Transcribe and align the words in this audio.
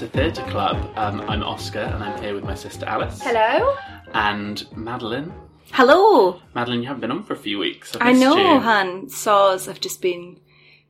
To 0.00 0.06
Theatre 0.06 0.44
Club. 0.44 0.76
Um, 0.96 1.20
I'm 1.28 1.42
Oscar 1.42 1.80
and 1.80 2.02
I'm 2.02 2.22
here 2.22 2.34
with 2.34 2.42
my 2.44 2.54
sister 2.54 2.86
Alice. 2.86 3.20
Hello. 3.22 3.76
And 4.14 4.64
Madeline. 4.74 5.30
Hello. 5.72 6.40
Madeline, 6.54 6.80
you 6.80 6.86
haven't 6.88 7.02
been 7.02 7.10
on 7.10 7.22
for 7.22 7.34
a 7.34 7.36
few 7.36 7.58
weeks. 7.58 7.94
I've 7.96 8.02
I 8.08 8.12
know, 8.12 8.34
you. 8.54 8.60
Han. 8.60 9.10
Saws. 9.10 9.68
I've 9.68 9.80
just 9.80 10.00
been 10.00 10.40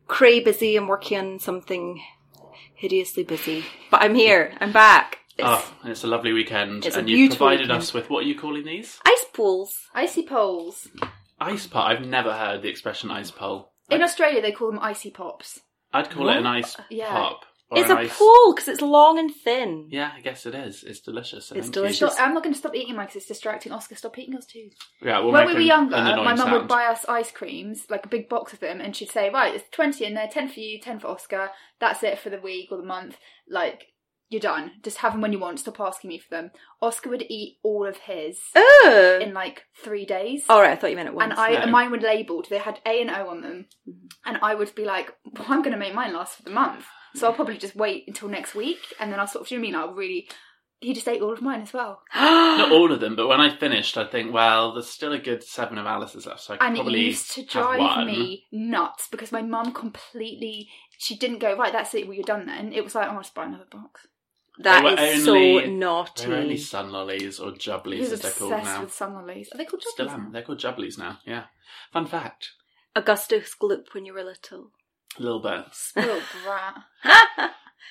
cray 0.06 0.38
busy 0.38 0.76
and 0.76 0.88
working 0.88 1.18
on 1.18 1.38
something 1.40 2.00
hideously 2.76 3.24
busy. 3.24 3.64
But 3.90 4.02
I'm 4.02 4.14
here. 4.14 4.52
I'm 4.60 4.70
back. 4.70 5.18
It's 5.36 5.48
Oh, 5.48 5.74
and 5.82 5.90
it's 5.90 6.04
a 6.04 6.06
lovely 6.06 6.32
weekend. 6.32 6.86
It's 6.86 6.94
a 6.94 7.00
and 7.00 7.08
you've 7.10 7.16
beautiful 7.16 7.46
provided 7.48 7.62
weekend. 7.64 7.78
us 7.82 7.92
with 7.92 8.10
what 8.10 8.24
are 8.24 8.28
you 8.28 8.38
calling 8.38 8.64
these? 8.64 9.00
ice 9.04 9.24
pools. 9.32 9.88
Icy 9.92 10.24
poles. 10.24 10.86
Ice 11.40 11.66
pop. 11.66 11.88
I've 11.88 12.06
never 12.06 12.32
heard 12.32 12.62
the 12.62 12.68
expression 12.68 13.10
ice 13.10 13.32
pole. 13.32 13.72
In 13.90 14.02
Australia, 14.02 14.40
they 14.40 14.52
call 14.52 14.70
them 14.70 14.78
icy 14.80 15.10
pops. 15.10 15.58
I'd 15.92 16.10
call 16.10 16.28
it 16.28 16.36
an 16.36 16.46
ice 16.46 16.76
Yeah. 16.90 17.10
pop. 17.10 17.44
Or 17.70 17.78
It's 17.80 17.88
a 17.90 17.96
ice... 17.96 18.18
pool 18.18 18.52
because 18.54 18.66
it's 18.68 18.80
long 18.80 19.18
and 19.18 19.32
thin. 19.34 19.86
Yeah, 19.90 20.10
I 20.16 20.20
guess 20.20 20.44
it 20.44 20.54
is. 20.54 20.82
It's 20.82 21.00
delicious. 21.00 21.46
so 21.46 21.54
It's 21.54 21.66
thank 21.66 21.76
you. 21.76 21.82
delicious. 21.82 22.14
Stop, 22.14 22.26
I'm 22.28 22.34
not 22.34 22.42
going 22.42 22.52
to 22.52 22.58
stop 22.58 22.74
eating 22.74 22.96
mine 22.96 23.06
because 23.06 23.16
it's 23.18 23.26
distracting. 23.26 23.70
Oscar, 23.72 23.94
stop 23.94 24.18
eating 24.18 24.32
yours 24.32 24.46
too. 24.46 24.70
Yeah, 25.02 25.20
we'll 25.20 25.30
when 25.32 25.42
make 25.46 25.48
we 25.56 25.62
were 25.62 25.66
younger, 25.66 25.94
an 25.96 26.24
my 26.24 26.34
mum 26.34 26.50
would 26.50 26.66
buy 26.68 26.84
us 26.86 27.04
ice 27.08 27.30
creams, 27.30 27.86
like 27.88 28.04
a 28.04 28.08
big 28.08 28.28
box 28.28 28.52
of 28.52 28.60
them, 28.60 28.80
and 28.80 28.96
she'd 28.96 29.10
say, 29.10 29.30
"Right, 29.30 29.54
it's 29.54 29.64
twenty 29.70 30.04
in 30.04 30.14
there, 30.14 30.28
ten 30.28 30.48
for 30.48 30.58
you, 30.60 30.80
ten 30.80 30.98
for 30.98 31.08
Oscar. 31.08 31.50
That's 31.78 32.02
it 32.02 32.18
for 32.18 32.28
the 32.30 32.40
week 32.40 32.68
or 32.72 32.76
the 32.78 32.82
month. 32.82 33.16
Like 33.48 33.86
you're 34.28 34.40
done. 34.40 34.70
Just 34.84 34.98
have 34.98 35.12
them 35.12 35.20
when 35.22 35.32
you 35.32 35.38
want. 35.40 35.60
Stop 35.60 35.78
asking 35.80 36.08
me 36.08 36.18
for 36.18 36.30
them." 36.30 36.50
Oscar 36.82 37.10
would 37.10 37.24
eat 37.28 37.58
all 37.62 37.86
of 37.86 37.96
his 37.98 38.40
Ugh. 38.56 39.22
in 39.22 39.32
like 39.32 39.62
three 39.82 40.04
days. 40.06 40.44
All 40.48 40.60
right, 40.60 40.72
I 40.72 40.76
thought 40.76 40.90
you 40.90 40.96
meant 40.96 41.08
it 41.08 41.14
once. 41.14 41.30
and 41.30 41.38
I 41.40 41.50
No. 41.52 41.56
and 41.58 41.70
mine 41.72 41.90
were 41.92 41.98
labelled. 41.98 42.46
They 42.50 42.58
had 42.58 42.80
A 42.84 43.00
and 43.00 43.10
O 43.10 43.28
on 43.28 43.42
them, 43.42 43.66
Mm-hmm. 43.88 44.06
and 44.26 44.38
I 44.42 44.54
would 44.56 44.74
be 44.74 44.84
like, 44.84 45.14
well, 45.24 45.46
"I'm 45.48 45.62
going 45.62 45.72
to 45.72 45.78
make 45.78 45.94
mine 45.94 46.12
last 46.14 46.36
for 46.36 46.42
the 46.42 46.50
month." 46.50 46.86
So 47.14 47.26
I'll 47.26 47.32
probably 47.34 47.58
just 47.58 47.74
wait 47.76 48.04
until 48.06 48.28
next 48.28 48.54
week, 48.54 48.78
and 49.00 49.12
then 49.12 49.18
I'll 49.20 49.26
sort 49.26 49.42
of. 49.42 49.48
Do 49.48 49.54
you 49.56 49.60
know 49.60 49.66
what 49.66 49.80
I 49.80 49.82
mean? 49.84 49.90
I'll 49.90 49.94
really. 49.96 50.28
He 50.82 50.94
just 50.94 51.08
ate 51.08 51.20
all 51.20 51.32
of 51.34 51.42
mine 51.42 51.60
as 51.60 51.74
well, 51.74 52.00
Not 52.14 52.72
all 52.72 52.90
of 52.90 53.00
them, 53.00 53.14
but 53.14 53.28
when 53.28 53.38
I 53.38 53.54
finished, 53.54 53.98
I 53.98 54.06
think, 54.06 54.32
well, 54.32 54.72
there's 54.72 54.88
still 54.88 55.12
a 55.12 55.18
good 55.18 55.44
seven 55.44 55.76
of 55.76 55.84
Alice's 55.84 56.24
left, 56.24 56.40
so 56.40 56.54
I 56.54 56.56
could 56.56 56.66
and 56.66 56.74
it 56.74 56.78
probably 56.78 57.00
used 57.00 57.32
to 57.32 57.40
have 57.42 57.50
drive 57.50 57.78
one. 57.80 58.06
me 58.06 58.46
nuts 58.50 59.06
because 59.10 59.30
my 59.30 59.42
mum 59.42 59.74
completely. 59.74 60.70
She 60.96 61.16
didn't 61.16 61.40
go 61.40 61.54
right. 61.54 61.70
That's 61.70 61.94
it. 61.94 62.06
Well, 62.06 62.14
you're 62.14 62.24
done 62.24 62.46
then. 62.46 62.72
It 62.72 62.82
was 62.82 62.94
like, 62.94 63.08
oh, 63.08 63.12
I'll 63.12 63.20
just 63.20 63.34
buy 63.34 63.44
another 63.44 63.66
box. 63.70 64.06
that 64.60 64.80
They 64.82 64.90
were 64.90 65.00
is 65.02 65.28
only- 65.28 65.64
so 65.66 65.70
naughty. 65.70 66.26
They're 66.26 66.38
only 66.38 66.56
sun 66.56 66.90
lollies 66.92 67.38
or 67.40 67.50
jubblies, 67.52 67.94
He 67.96 68.00
was 68.00 68.12
as 68.12 68.20
they're 68.22 68.30
called 68.32 68.52
obsessed 68.52 68.74
now. 68.76 68.80
with 68.82 68.92
sun 68.94 69.12
lollies. 69.14 69.50
Are 69.52 69.58
they 69.58 69.66
called 69.66 69.82
Still 69.82 70.06
jubblies 70.06 70.12
am. 70.14 70.24
now? 70.24 70.30
They're 70.32 70.42
called 70.42 70.60
jubblies 70.60 70.98
now. 70.98 71.18
Yeah. 71.26 71.44
Fun 71.92 72.06
fact. 72.06 72.52
Augustus 72.96 73.54
Gloop 73.60 73.92
when 73.92 74.06
you 74.06 74.14
were 74.14 74.24
little. 74.24 74.70
A 75.18 75.22
little 75.22 75.40
bit. 75.40 75.64
Spoiled 75.72 76.22
brat. 76.44 76.74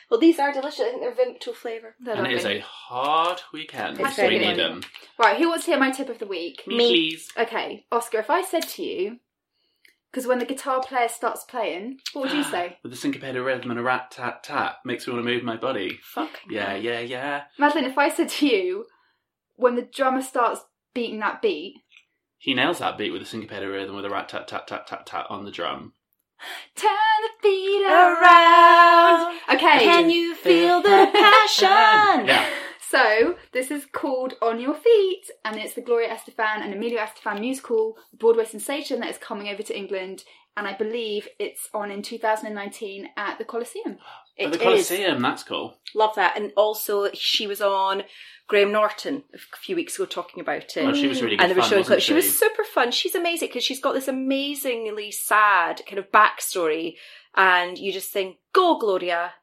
well, 0.10 0.20
these 0.20 0.40
are 0.40 0.52
delicious. 0.54 0.80
I 0.82 0.90
think 0.92 1.02
they're 1.02 1.26
Vimto 1.26 1.54
flavour. 1.54 1.96
They're 2.00 2.16
and 2.16 2.28
it 2.28 2.34
is 2.34 2.46
a 2.46 2.60
hard 2.60 3.42
weekend, 3.54 4.00
It's 4.00 4.16
so 4.16 4.24
we 4.24 4.30
very 4.38 4.40
need 4.40 4.56
good. 4.56 4.72
them. 4.72 4.84
Right, 5.18 5.38
who 5.38 5.50
wants 5.50 5.66
to 5.66 5.72
hear 5.72 5.80
my 5.80 5.92
tip 5.92 6.10
of 6.10 6.20
the 6.20 6.26
week? 6.28 6.64
Me, 6.66 6.78
Me. 6.78 6.88
please. 6.90 7.30
Okay, 7.38 7.86
Oscar, 7.92 8.20
if 8.20 8.30
I 8.30 8.42
said 8.44 8.68
to 8.70 8.84
you, 8.84 9.20
because 10.12 10.26
when 10.26 10.40
the 10.40 10.46
guitar 10.46 10.82
player 10.82 11.08
starts 11.10 11.44
playing, 11.44 12.00
what 12.14 12.30
would 12.30 12.38
you 12.38 12.44
say? 12.52 12.78
With 12.84 12.94
a 12.94 12.96
syncopated 12.96 13.42
rhythm 13.44 13.70
and 13.70 13.80
a 13.80 13.84
rat 13.84 14.12
tat 14.12 14.44
tat, 14.44 14.78
makes 14.86 15.06
me 15.06 15.14
want 15.14 15.26
to 15.26 15.32
move 15.32 15.44
my 15.44 15.58
body. 15.58 16.00
Fuck. 16.02 16.40
Yeah, 16.50 16.76
yeah, 16.76 17.00
yeah. 17.02 17.44
Madeline, 17.60 17.86
if 17.86 17.98
I 17.98 18.10
said 18.10 18.30
to 18.30 18.48
you, 18.48 18.86
when 19.56 19.76
the 19.76 19.82
drummer 19.84 20.22
starts 20.22 20.62
beating 20.96 21.20
that 21.20 21.42
beat, 21.42 21.76
He 22.40 22.54
nails 22.56 22.80
that 22.80 22.98
beat 22.98 23.12
with 23.12 23.22
a 23.22 23.26
syncopated 23.26 23.70
rhythm 23.70 23.96
with 23.96 24.06
a 24.06 24.10
rat 24.10 24.30
tat 24.30 24.48
tat 24.48 24.66
tat 24.68 24.88
tat 24.88 25.06
tat 25.06 25.26
on 25.30 25.44
the 25.46 25.52
drum. 25.52 25.94
Turn 26.76 26.90
the 27.24 27.30
beat 27.42 27.84
Around. 27.86 28.24
around. 28.24 29.40
Okay. 29.54 29.80
Can 29.86 30.10
you 30.10 30.36
feel 30.36 30.82
the 30.82 31.10
passion? 31.14 32.28
Yeah. 32.28 32.46
So 32.90 33.36
this 33.52 33.70
is 33.70 33.86
called 33.86 34.34
On 34.42 34.60
Your 34.60 34.74
Feet, 34.74 35.30
and 35.46 35.58
it's 35.58 35.76
the 35.76 35.82
Gloria 35.82 36.10
Estefan 36.10 36.62
and 36.64 36.74
Emilio 36.74 37.00
Estefan 37.00 37.40
musical 37.40 37.98
Broadway 38.18 38.46
sensation 38.46 39.00
that 39.02 39.10
is 39.12 39.18
coming 39.20 39.48
over 39.48 39.62
to 39.62 39.78
England, 39.78 40.24
and 40.58 40.66
I 40.68 40.74
believe 40.76 41.28
it's 41.38 41.70
on 41.74 41.92
in 41.92 42.02
2019 42.02 43.10
at 43.16 43.38
the 43.38 43.46
Coliseum. 43.46 43.98
At 44.40 44.46
It 44.48 44.52
the 44.52 44.58
is. 44.58 44.64
Coliseum, 44.64 45.22
that's 45.22 45.44
cool. 45.44 45.78
Love 45.94 46.16
that. 46.16 46.38
And 46.38 46.52
also, 46.56 47.10
she 47.14 47.46
was 47.48 47.62
on 47.62 48.04
Graham 48.48 48.72
Norton 48.72 49.24
a 49.34 49.38
few 49.58 49.76
weeks 49.76 49.96
ago 49.96 50.06
talking 50.06 50.40
about 50.42 50.76
it. 50.78 50.86
Oh, 50.86 50.94
she 50.94 51.08
was 51.08 51.22
really 51.22 51.36
good 51.36 51.44
and 51.44 51.52
they 51.52 51.56
were 51.56 51.62
showing 51.62 51.80
wasn't 51.82 51.88
clips. 51.88 52.04
she? 52.04 52.08
She 52.10 52.14
was 52.16 52.38
super 52.40 52.64
fun. 52.64 52.92
She's 52.92 53.16
amazing 53.16 53.50
because 53.50 53.64
she's 53.64 53.82
got 53.82 53.94
this 53.94 54.08
amazingly 54.08 55.12
sad 55.12 55.82
kind 55.88 56.00
of 56.00 56.12
backstory, 56.12 56.96
and 57.36 57.78
you 57.78 57.92
just 57.92 58.12
think, 58.12 58.38
"Go, 58.54 58.78
Gloria!" 58.80 59.34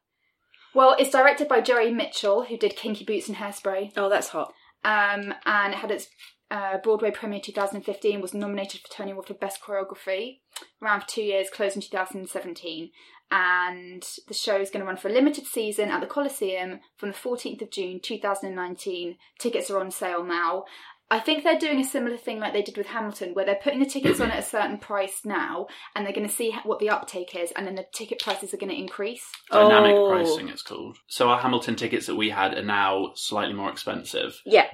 Well, 0.74 0.96
it's 0.98 1.10
directed 1.10 1.48
by 1.48 1.60
Jerry 1.60 1.90
Mitchell, 1.92 2.44
who 2.44 2.56
did 2.58 2.76
Kinky 2.76 3.04
Boots 3.04 3.28
and 3.28 3.36
Hairspray, 3.38 3.92
Oh, 3.96 4.08
that's 4.10 4.28
hot. 4.28 4.52
um, 4.84 5.32
and 5.46 5.72
it 5.72 5.78
had 5.78 5.90
its 5.90 6.08
uh, 6.50 6.78
Broadway 6.78 7.10
premiere 7.10 7.40
2015. 7.40 8.20
Was 8.20 8.34
nominated 8.34 8.80
for 8.82 8.88
Tony 8.92 9.12
Award 9.12 9.26
for 9.28 9.34
Best 9.34 9.60
Choreography, 9.62 10.40
ran 10.80 11.00
for 11.00 11.06
two 11.06 11.22
years, 11.22 11.48
closed 11.50 11.76
in 11.76 11.82
2017. 11.82 12.90
And 13.30 14.06
the 14.28 14.34
show 14.34 14.56
is 14.56 14.70
going 14.70 14.80
to 14.80 14.86
run 14.86 14.96
for 14.96 15.08
a 15.08 15.12
limited 15.12 15.46
season 15.46 15.88
at 15.88 16.00
the 16.00 16.06
Coliseum 16.06 16.80
from 16.96 17.10
the 17.10 17.16
14th 17.16 17.62
of 17.62 17.70
June 17.70 17.98
2019. 18.00 19.16
Tickets 19.40 19.70
are 19.70 19.80
on 19.80 19.90
sale 19.90 20.22
now. 20.24 20.64
I 21.08 21.20
think 21.20 21.44
they're 21.44 21.58
doing 21.58 21.80
a 21.80 21.84
similar 21.84 22.16
thing 22.16 22.40
like 22.40 22.52
they 22.52 22.62
did 22.62 22.76
with 22.76 22.88
Hamilton, 22.88 23.32
where 23.34 23.44
they're 23.44 23.54
putting 23.62 23.78
the 23.78 23.86
tickets 23.86 24.20
on 24.20 24.32
at 24.32 24.40
a 24.40 24.46
certain 24.46 24.76
price 24.78 25.20
now, 25.24 25.68
and 25.94 26.04
they're 26.04 26.12
going 26.12 26.26
to 26.28 26.34
see 26.34 26.52
what 26.64 26.80
the 26.80 26.90
uptake 26.90 27.36
is, 27.36 27.52
and 27.52 27.64
then 27.64 27.76
the 27.76 27.86
ticket 27.92 28.20
prices 28.20 28.52
are 28.52 28.56
going 28.56 28.72
to 28.72 28.78
increase. 28.78 29.24
Dynamic 29.52 29.94
Oh. 29.94 30.10
pricing, 30.10 30.48
it's 30.48 30.62
called. 30.62 30.98
So 31.06 31.28
our 31.28 31.38
Hamilton 31.38 31.76
tickets 31.76 32.06
that 32.06 32.16
we 32.16 32.30
had 32.30 32.54
are 32.54 32.62
now 32.64 33.12
slightly 33.14 33.54
more 33.54 33.70
expensive. 33.70 34.40
Yeah, 34.44 34.66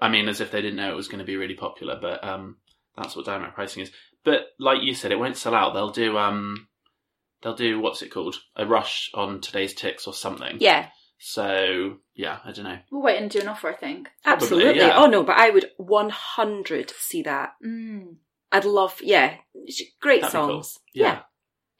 I 0.00 0.08
mean, 0.08 0.28
as 0.28 0.40
if 0.40 0.52
they 0.52 0.62
didn't 0.62 0.76
know 0.76 0.92
it 0.92 0.96
was 0.96 1.08
going 1.08 1.18
to 1.18 1.24
be 1.24 1.36
really 1.36 1.56
popular, 1.56 1.98
but 2.00 2.22
um, 2.22 2.58
that's 2.96 3.16
what 3.16 3.26
dynamic 3.26 3.54
pricing 3.56 3.82
is. 3.82 3.90
But 4.22 4.42
like 4.60 4.82
you 4.82 4.94
said, 4.94 5.10
it 5.10 5.18
won't 5.18 5.36
sell 5.36 5.56
out. 5.56 5.74
They'll 5.74 5.90
do 5.90 6.16
um, 6.18 6.68
they'll 7.42 7.54
do 7.54 7.80
what's 7.80 8.02
it 8.02 8.10
called? 8.10 8.36
A 8.56 8.66
rush 8.66 9.10
on 9.14 9.40
today's 9.40 9.74
ticks 9.74 10.06
or 10.06 10.14
something. 10.14 10.56
yeah, 10.60 10.88
So 11.18 11.96
yeah, 12.14 12.38
I 12.44 12.52
don't 12.52 12.64
know. 12.64 12.78
We'll 12.90 13.02
wait 13.02 13.20
and 13.20 13.30
do 13.30 13.40
an 13.40 13.48
offer, 13.48 13.68
I 13.70 13.74
think. 13.76 14.08
Probably, 14.24 14.44
absolutely. 14.44 14.76
yeah. 14.80 14.96
Oh 14.96 15.06
no, 15.06 15.22
but 15.22 15.36
I 15.36 15.50
would 15.50 15.70
one 15.76 16.10
hundred 16.10 16.90
see 16.98 17.22
that. 17.22 17.54
Mm. 17.64 18.16
I'd 18.52 18.64
love, 18.64 18.96
yeah, 19.02 19.34
great 20.00 20.22
That'd 20.22 20.32
be 20.34 20.38
cool. 20.38 20.48
songs. 20.62 20.78
Yeah. 20.92 21.20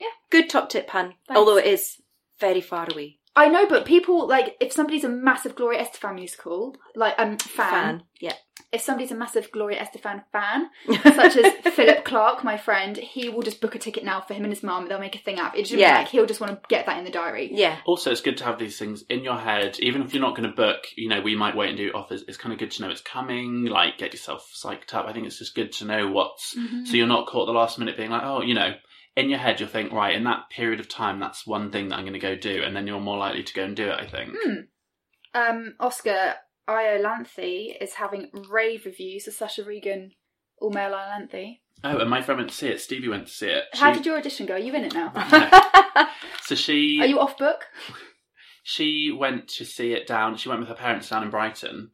Yeah. 0.00 0.06
good 0.31 0.48
top 0.48 0.69
tip, 0.71 0.88
Han. 0.91 1.15
Thanks. 1.26 1.38
Although 1.38 1.56
it 1.59 1.66
is 1.66 1.97
very 2.38 2.60
far 2.60 2.87
away. 2.91 3.19
I 3.36 3.48
know, 3.48 3.66
but 3.68 3.84
people 3.84 4.26
like 4.26 4.56
if 4.60 4.72
somebody's 4.72 5.04
a 5.04 5.08
massive 5.08 5.54
Gloria 5.54 5.84
Estefan 5.84 6.14
musical, 6.16 6.76
like 6.96 7.14
um 7.18 7.38
fan, 7.38 7.70
Fan, 7.70 8.02
yeah. 8.20 8.34
if 8.72 8.80
somebody's 8.80 9.12
a 9.12 9.14
massive 9.14 9.50
Gloria 9.52 9.78
Estefan 9.84 10.24
fan, 10.32 10.68
such 11.14 11.36
as 11.36 11.52
Philip 11.74 12.04
Clark, 12.04 12.42
my 12.42 12.56
friend, 12.56 12.96
he 12.96 13.28
will 13.28 13.42
just 13.42 13.60
book 13.60 13.76
a 13.76 13.78
ticket 13.78 14.04
now 14.04 14.20
for 14.20 14.34
him 14.34 14.42
and 14.42 14.52
his 14.52 14.64
mum. 14.64 14.88
They'll 14.88 14.98
make 14.98 15.14
a 15.14 15.20
thing 15.20 15.38
out. 15.38 15.52
of 15.52 15.54
it. 15.54 15.60
It's 15.60 15.70
just 15.70 15.80
Yeah. 15.80 15.98
like 15.98 16.08
he'll 16.08 16.26
just 16.26 16.41
want 16.41 16.52
to 16.60 16.68
get 16.68 16.86
that 16.86 16.98
in 16.98 17.04
the 17.04 17.10
diary. 17.10 17.50
Yeah, 17.52 17.76
Also, 17.86 18.10
it's 18.10 18.20
good 18.20 18.36
to 18.38 18.44
have 18.44 18.58
these 18.58 18.78
things 18.78 19.04
in 19.08 19.22
your 19.22 19.36
head, 19.38 19.78
even 19.80 20.02
if 20.02 20.12
you're 20.12 20.20
not 20.20 20.36
going 20.36 20.50
to 20.50 20.54
book. 20.56 20.88
You 20.97 21.08
know, 21.08 21.20
we 21.20 21.36
might 21.36 21.56
wait 21.56 21.68
and 21.68 21.78
do 21.78 21.92
offers. 21.94 22.24
It's 22.26 22.36
kind 22.36 22.52
of 22.52 22.58
good 22.58 22.72
to 22.72 22.82
know 22.82 22.91
it's 22.91 23.00
coming. 23.00 23.64
Like, 23.66 23.97
get 23.98 24.12
yourself 24.12 24.50
psyched 24.54 24.92
up. 24.92 25.06
I 25.06 25.12
think 25.12 25.26
it's 25.26 25.38
just 25.38 25.54
good 25.54 25.70
to 25.74 25.84
know 25.84 26.10
what's 26.10 26.56
Mm-hmm. 26.58 26.84
so 26.84 26.97
you're 26.97 27.06
not 27.06 27.26
caught 27.28 27.48
at 27.48 27.52
the 27.52 27.58
last 27.58 27.78
minute 27.78 27.97
being 27.97 28.10
like, 28.10 28.22
oh, 28.24 28.42
you 28.42 28.54
know, 28.54 28.74
in 29.16 29.28
your 29.31 29.38
head 29.38 29.60
you'll 29.60 29.69
think, 29.69 29.93
right, 29.93 30.15
in 30.15 30.25
that 30.25 30.50
period 30.50 30.81
of 30.81 30.88
time, 30.88 31.21
that's 31.21 31.47
one 31.47 31.71
thing 31.71 31.88
that 31.88 31.97
I'm 31.97 32.04
going 32.04 32.12
to 32.15 32.19
go 32.19 32.37
do, 32.37 32.62
and 32.65 32.75
then 32.75 32.87
you're 32.87 33.00
more 33.00 33.19
likely 33.19 33.43
to 33.43 33.54
go 33.54 33.65
and 33.65 33.76
do 33.76 33.89
it. 33.89 33.98
I 34.01 34.07
think. 34.07 34.34
Hmm. 34.42 34.54
Um, 35.33 35.74
Oscar 35.78 36.34
Iolanthe 36.68 37.77
is 37.80 37.95
having 37.95 38.30
rave 38.51 38.84
reviews 38.84 39.27
of 39.28 39.34
Sasha 39.34 39.65
Regan, 39.65 40.12
All 40.60 40.71
Male 40.71 40.92
Iolanthe. 40.92 41.59
Oh, 41.83 41.98
and 41.98 42.10
my 42.10 42.21
friend 42.21 42.39
went 42.39 42.51
to 42.51 42.57
see 42.57 42.68
it. 42.68 42.80
Stevie 42.80 43.09
went 43.09 43.27
to 43.27 43.33
see 43.33 43.48
it. 43.48 43.65
How 43.72 43.92
She- 43.92 43.98
did 43.98 44.07
your 44.07 44.18
audition 44.18 44.47
go? 44.47 44.54
Are 44.54 44.59
you 44.59 44.74
in 44.74 44.84
it 44.84 44.95
now? 44.95 45.13
So 46.42 46.56
she 46.56 46.98
Are 47.01 47.06
you 47.06 47.21
off 47.21 47.39
book? 47.39 47.66
she 48.65 49.15
went 49.16 49.47
to 49.51 49.65
see 49.65 49.92
it 49.92 50.06
down. 50.09 50.36
She 50.36 50.48
went 50.48 50.60
with 50.60 50.68
her 50.68 50.74
parents 50.74 51.09
down 51.09 51.22
in 51.22 51.30
Brighton, 51.30 51.92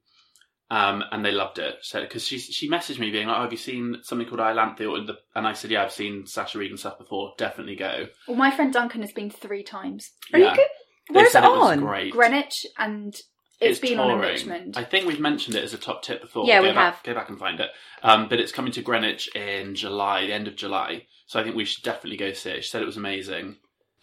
um, 0.71 1.03
and 1.13 1.25
they 1.25 1.33
loved 1.33 1.59
it. 1.59 1.77
So 1.83 2.01
because 2.01 2.25
she 2.27 2.39
she 2.39 2.69
messaged 2.69 2.99
me 2.99 3.11
being 3.11 3.27
like, 3.29 3.39
oh, 3.39 3.43
"Have 3.43 3.53
you 3.53 3.59
seen 3.59 3.99
something 4.03 4.27
called 4.27 4.41
Iolanthe?" 4.41 4.81
Or 4.91 5.01
the, 5.05 5.19
and 5.35 5.47
I 5.47 5.53
said, 5.53 5.71
"Yeah, 5.71 5.85
I've 5.85 5.93
seen 5.93 6.27
Sasha 6.27 6.59
Regan 6.59 6.77
stuff 6.77 6.99
before. 6.99 7.35
Definitely 7.39 7.77
go." 7.77 8.07
Well, 8.27 8.37
my 8.37 8.51
friend 8.51 8.73
Duncan 8.73 9.01
has 9.03 9.13
been 9.13 9.31
three 9.31 9.63
times. 9.63 10.11
Are 10.33 10.39
Yeah. 10.39 10.51
you 10.51 10.57
good? 10.57 10.67
Where's 11.11 11.35
it 11.35 11.45
on? 11.45 11.81
great. 11.81 12.13
Greenwich, 12.13 12.67
and 12.79 13.15
it's 13.61 13.79
been 13.79 14.01
on 14.01 14.11
in. 14.11 14.19
Richmond. 14.19 14.75
I 14.77 14.83
think 14.85 15.07
we've 15.07 15.21
mentioned 15.21 15.55
it 15.57 15.63
as 15.63 15.73
a 15.73 15.79
top 15.79 16.03
tip 16.03 16.21
before. 16.21 16.47
Yeah, 16.47 16.61
go 16.61 16.69
we 16.69 16.75
back, 16.75 16.95
have. 16.97 17.03
Go 17.05 17.15
back 17.15 17.29
and 17.29 17.39
find 17.39 17.61
it. 17.61 17.71
Um, 18.03 18.29
but 18.29 18.41
it's 18.41 18.53
coming 18.53 18.73
to 18.73 18.83
Greenwich 18.83 19.35
in 19.37 19.75
July, 19.77 20.27
the 20.27 20.33
end 20.33 20.49
of 20.49 20.57
July. 20.57 21.07
So 21.29 21.39
I 21.41 21.45
think 21.45 21.55
we 21.57 21.65
should 21.65 21.85
definitely 21.85 22.17
go 22.17 22.33
see 22.33 22.51
it. 22.51 22.65
She 22.65 22.71
said 22.71 22.83
it 22.83 22.87
was 22.87 22.97
amazing. 22.97 23.57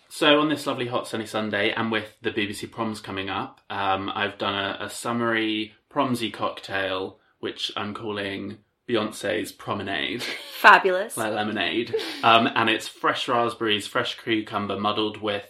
So 0.10 0.40
on 0.40 0.48
this 0.50 0.68
lovely 0.68 0.88
hot 0.88 1.08
sunny 1.08 1.26
Sunday, 1.26 1.72
and 1.72 1.92
with 1.92 2.16
the 2.22 2.32
BBC 2.32 2.72
proms 2.72 3.02
coming 3.02 3.30
up, 3.30 3.60
um, 3.70 4.12
I've 4.14 4.38
done 4.38 4.54
a, 4.56 4.86
a 4.86 4.90
summery 4.90 5.74
promsy 5.94 6.32
cocktail, 6.32 7.20
which 7.40 7.72
I'm 7.78 7.94
calling 7.94 8.58
Beyonce's 8.90 9.52
Promenade 9.52 10.24
Fabulous. 10.24 11.16
like 11.16 11.34
lemonade. 11.34 11.96
Um, 12.24 12.50
and 12.54 12.70
it's 12.70 12.88
fresh 12.88 13.28
raspberries, 13.28 13.86
fresh 13.88 14.20
cucumber 14.20 14.80
muddled 14.80 15.22
with 15.22 15.48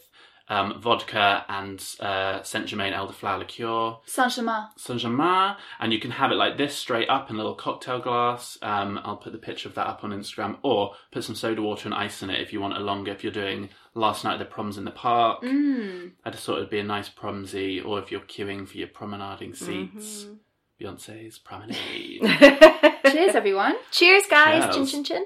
um, 0.49 0.81
vodka 0.81 1.45
and 1.47 1.83
uh, 1.99 2.43
Saint 2.43 2.67
Germain 2.67 2.93
elderflower 2.93 3.39
liqueur. 3.39 3.97
Saint 4.05 4.31
Germain. 4.31 4.67
Saint 4.77 4.99
Germain, 4.99 5.55
and 5.79 5.93
you 5.93 5.99
can 5.99 6.11
have 6.11 6.31
it 6.31 6.35
like 6.35 6.57
this 6.57 6.75
straight 6.75 7.09
up 7.09 7.29
in 7.29 7.35
a 7.35 7.39
little 7.39 7.55
cocktail 7.55 7.99
glass. 7.99 8.57
Um, 8.61 8.99
I'll 9.03 9.17
put 9.17 9.31
the 9.31 9.37
picture 9.39 9.69
of 9.69 9.75
that 9.75 9.87
up 9.87 10.03
on 10.03 10.11
Instagram, 10.11 10.57
or 10.63 10.93
put 11.11 11.23
some 11.23 11.35
soda 11.35 11.61
water 11.61 11.87
and 11.87 11.95
ice 11.95 12.21
in 12.21 12.29
it 12.29 12.41
if 12.41 12.51
you 12.53 12.59
want 12.61 12.75
a 12.77 12.79
longer. 12.79 13.11
If 13.11 13.23
you're 13.23 13.31
doing 13.33 13.69
last 13.95 14.23
night 14.23 14.33
of 14.33 14.39
the 14.39 14.45
proms 14.45 14.77
in 14.77 14.85
the 14.85 14.91
park, 14.91 15.41
Mm. 15.43 16.11
I 16.25 16.29
just 16.31 16.45
thought 16.45 16.57
it'd 16.57 16.69
be 16.69 16.79
a 16.79 16.83
nice 16.83 17.09
promsy, 17.09 17.79
or 17.83 17.99
if 17.99 18.11
you're 18.11 18.21
queuing 18.21 18.67
for 18.67 18.77
your 18.77 18.87
promenading 18.89 19.55
seats, 19.55 20.23
Mm-hmm. 20.25 20.33
Beyonce's 20.81 21.37
promenade. 21.37 22.21
Cheers, 23.11 23.35
everyone. 23.35 23.75
Cheers, 23.91 24.25
guys. 24.25 24.63
Cheers. 24.63 24.75
Chin, 24.75 24.85
chin, 24.85 25.03
chin. 25.03 25.25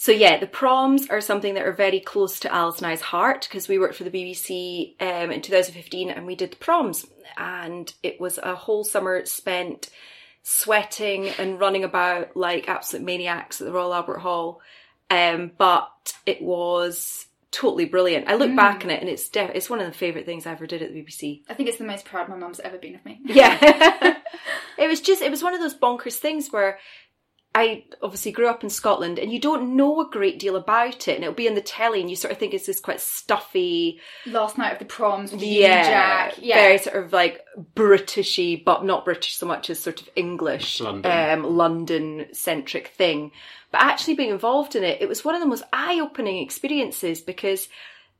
So 0.00 0.12
yeah, 0.12 0.38
the 0.38 0.46
proms 0.46 1.10
are 1.10 1.20
something 1.20 1.52
that 1.52 1.66
are 1.66 1.74
very 1.74 2.00
close 2.00 2.40
to 2.40 2.50
Alice 2.50 2.78
and 2.78 2.86
I's 2.86 3.02
heart 3.02 3.46
because 3.46 3.68
we 3.68 3.78
worked 3.78 3.96
for 3.96 4.04
the 4.04 4.10
BBC 4.10 4.94
um, 4.98 5.30
in 5.30 5.42
2015 5.42 6.08
and 6.08 6.26
we 6.26 6.34
did 6.34 6.52
the 6.52 6.56
proms, 6.56 7.06
and 7.36 7.92
it 8.02 8.18
was 8.18 8.38
a 8.38 8.54
whole 8.54 8.82
summer 8.82 9.26
spent 9.26 9.90
sweating 10.42 11.28
and 11.28 11.60
running 11.60 11.84
about 11.84 12.34
like 12.34 12.66
absolute 12.66 13.04
maniacs 13.04 13.60
at 13.60 13.66
the 13.66 13.74
Royal 13.74 13.92
Albert 13.92 14.20
Hall. 14.20 14.62
Um, 15.10 15.50
but 15.58 16.14
it 16.24 16.40
was 16.40 17.26
totally 17.50 17.84
brilliant. 17.84 18.26
I 18.26 18.36
look 18.36 18.56
back 18.56 18.82
on 18.86 18.90
it 18.90 19.00
and 19.00 19.08
it's 19.10 19.28
def- 19.28 19.50
it's 19.54 19.68
one 19.68 19.80
of 19.80 19.86
the 19.86 19.92
favourite 19.92 20.24
things 20.24 20.46
I 20.46 20.52
ever 20.52 20.66
did 20.66 20.80
at 20.80 20.94
the 20.94 21.02
BBC. 21.02 21.42
I 21.46 21.52
think 21.52 21.68
it's 21.68 21.76
the 21.76 21.84
most 21.84 22.06
proud 22.06 22.26
my 22.26 22.36
mum's 22.36 22.60
ever 22.60 22.78
been 22.78 22.94
of 22.94 23.04
me. 23.04 23.20
Yeah. 23.22 23.58
it 24.78 24.88
was 24.88 25.02
just, 25.02 25.20
it 25.20 25.30
was 25.30 25.42
one 25.42 25.52
of 25.52 25.60
those 25.60 25.76
bonkers 25.76 26.16
things 26.16 26.48
where 26.50 26.78
I 27.52 27.84
obviously 28.00 28.30
grew 28.30 28.48
up 28.48 28.62
in 28.62 28.70
Scotland 28.70 29.18
and 29.18 29.32
you 29.32 29.40
don't 29.40 29.74
know 29.74 30.00
a 30.00 30.08
great 30.08 30.38
deal 30.38 30.54
about 30.54 31.08
it 31.08 31.16
and 31.16 31.24
it'll 31.24 31.34
be 31.34 31.48
in 31.48 31.56
the 31.56 31.60
telly 31.60 32.00
and 32.00 32.08
you 32.08 32.14
sort 32.14 32.30
of 32.30 32.38
think 32.38 32.54
it's 32.54 32.66
this 32.66 32.78
quite 32.78 33.00
stuffy, 33.00 34.00
Last 34.24 34.56
night 34.56 34.72
of 34.72 34.78
the 34.78 34.84
proms 34.84 35.32
with 35.32 35.42
Union 35.42 35.62
yeah, 35.62 35.82
Jack. 35.82 36.34
Yeah. 36.40 36.54
very 36.54 36.78
sort 36.78 37.04
of 37.04 37.12
like 37.12 37.44
Britishy, 37.74 38.64
but 38.64 38.84
not 38.84 39.04
British 39.04 39.36
so 39.36 39.46
much 39.46 39.68
as 39.68 39.80
sort 39.80 40.00
of 40.00 40.08
English, 40.14 40.80
London. 40.80 41.10
um, 41.10 41.56
London 41.56 42.26
centric 42.32 42.88
thing. 42.88 43.32
But 43.72 43.82
actually 43.82 44.14
being 44.14 44.30
involved 44.30 44.76
in 44.76 44.84
it, 44.84 45.02
it 45.02 45.08
was 45.08 45.24
one 45.24 45.34
of 45.34 45.40
the 45.40 45.46
most 45.46 45.64
eye 45.72 45.98
opening 46.00 46.38
experiences 46.38 47.20
because 47.20 47.68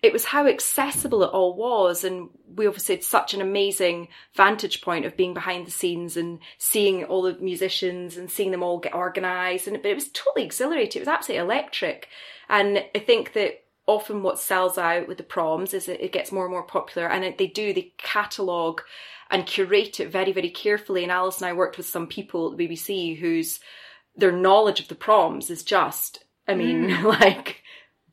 it 0.02 0.12
was 0.12 0.24
how 0.24 0.46
accessible 0.46 1.22
it 1.22 1.30
all 1.30 1.54
was. 1.54 2.04
And 2.04 2.30
we 2.54 2.66
obviously 2.66 2.96
had 2.96 3.04
such 3.04 3.34
an 3.34 3.42
amazing 3.42 4.08
vantage 4.34 4.80
point 4.80 5.04
of 5.04 5.16
being 5.16 5.34
behind 5.34 5.66
the 5.66 5.70
scenes 5.70 6.16
and 6.16 6.38
seeing 6.58 7.04
all 7.04 7.22
the 7.22 7.34
musicians 7.34 8.16
and 8.16 8.30
seeing 8.30 8.50
them 8.50 8.62
all 8.62 8.78
get 8.78 8.94
organised. 8.94 9.66
And 9.66 9.76
but 9.82 9.90
it 9.90 9.94
was 9.94 10.08
totally 10.08 10.44
exhilarating. 10.44 11.00
It 11.00 11.06
was 11.06 11.14
absolutely 11.14 11.44
electric. 11.44 12.08
And 12.48 12.84
I 12.94 12.98
think 12.98 13.34
that 13.34 13.64
often 13.86 14.22
what 14.22 14.38
sells 14.38 14.78
out 14.78 15.08
with 15.08 15.18
the 15.18 15.24
proms 15.24 15.74
is 15.74 15.86
that 15.86 16.04
it 16.04 16.12
gets 16.12 16.32
more 16.32 16.44
and 16.44 16.52
more 16.52 16.62
popular 16.62 17.08
and 17.08 17.24
it, 17.24 17.38
they 17.38 17.46
do, 17.46 17.72
they 17.72 17.92
catalogue 17.98 18.82
and 19.30 19.46
curate 19.46 20.00
it 20.00 20.10
very, 20.10 20.32
very 20.32 20.50
carefully. 20.50 21.02
And 21.02 21.12
Alice 21.12 21.38
and 21.38 21.46
I 21.46 21.52
worked 21.52 21.76
with 21.76 21.86
some 21.86 22.06
people 22.06 22.50
at 22.50 22.56
the 22.56 22.68
BBC 22.68 23.18
whose 23.18 23.60
their 24.16 24.32
knowledge 24.32 24.80
of 24.80 24.88
the 24.88 24.94
proms 24.94 25.50
is 25.50 25.62
just, 25.62 26.24
I 26.48 26.54
mean, 26.54 26.88
mm. 26.88 27.02
like 27.20 27.59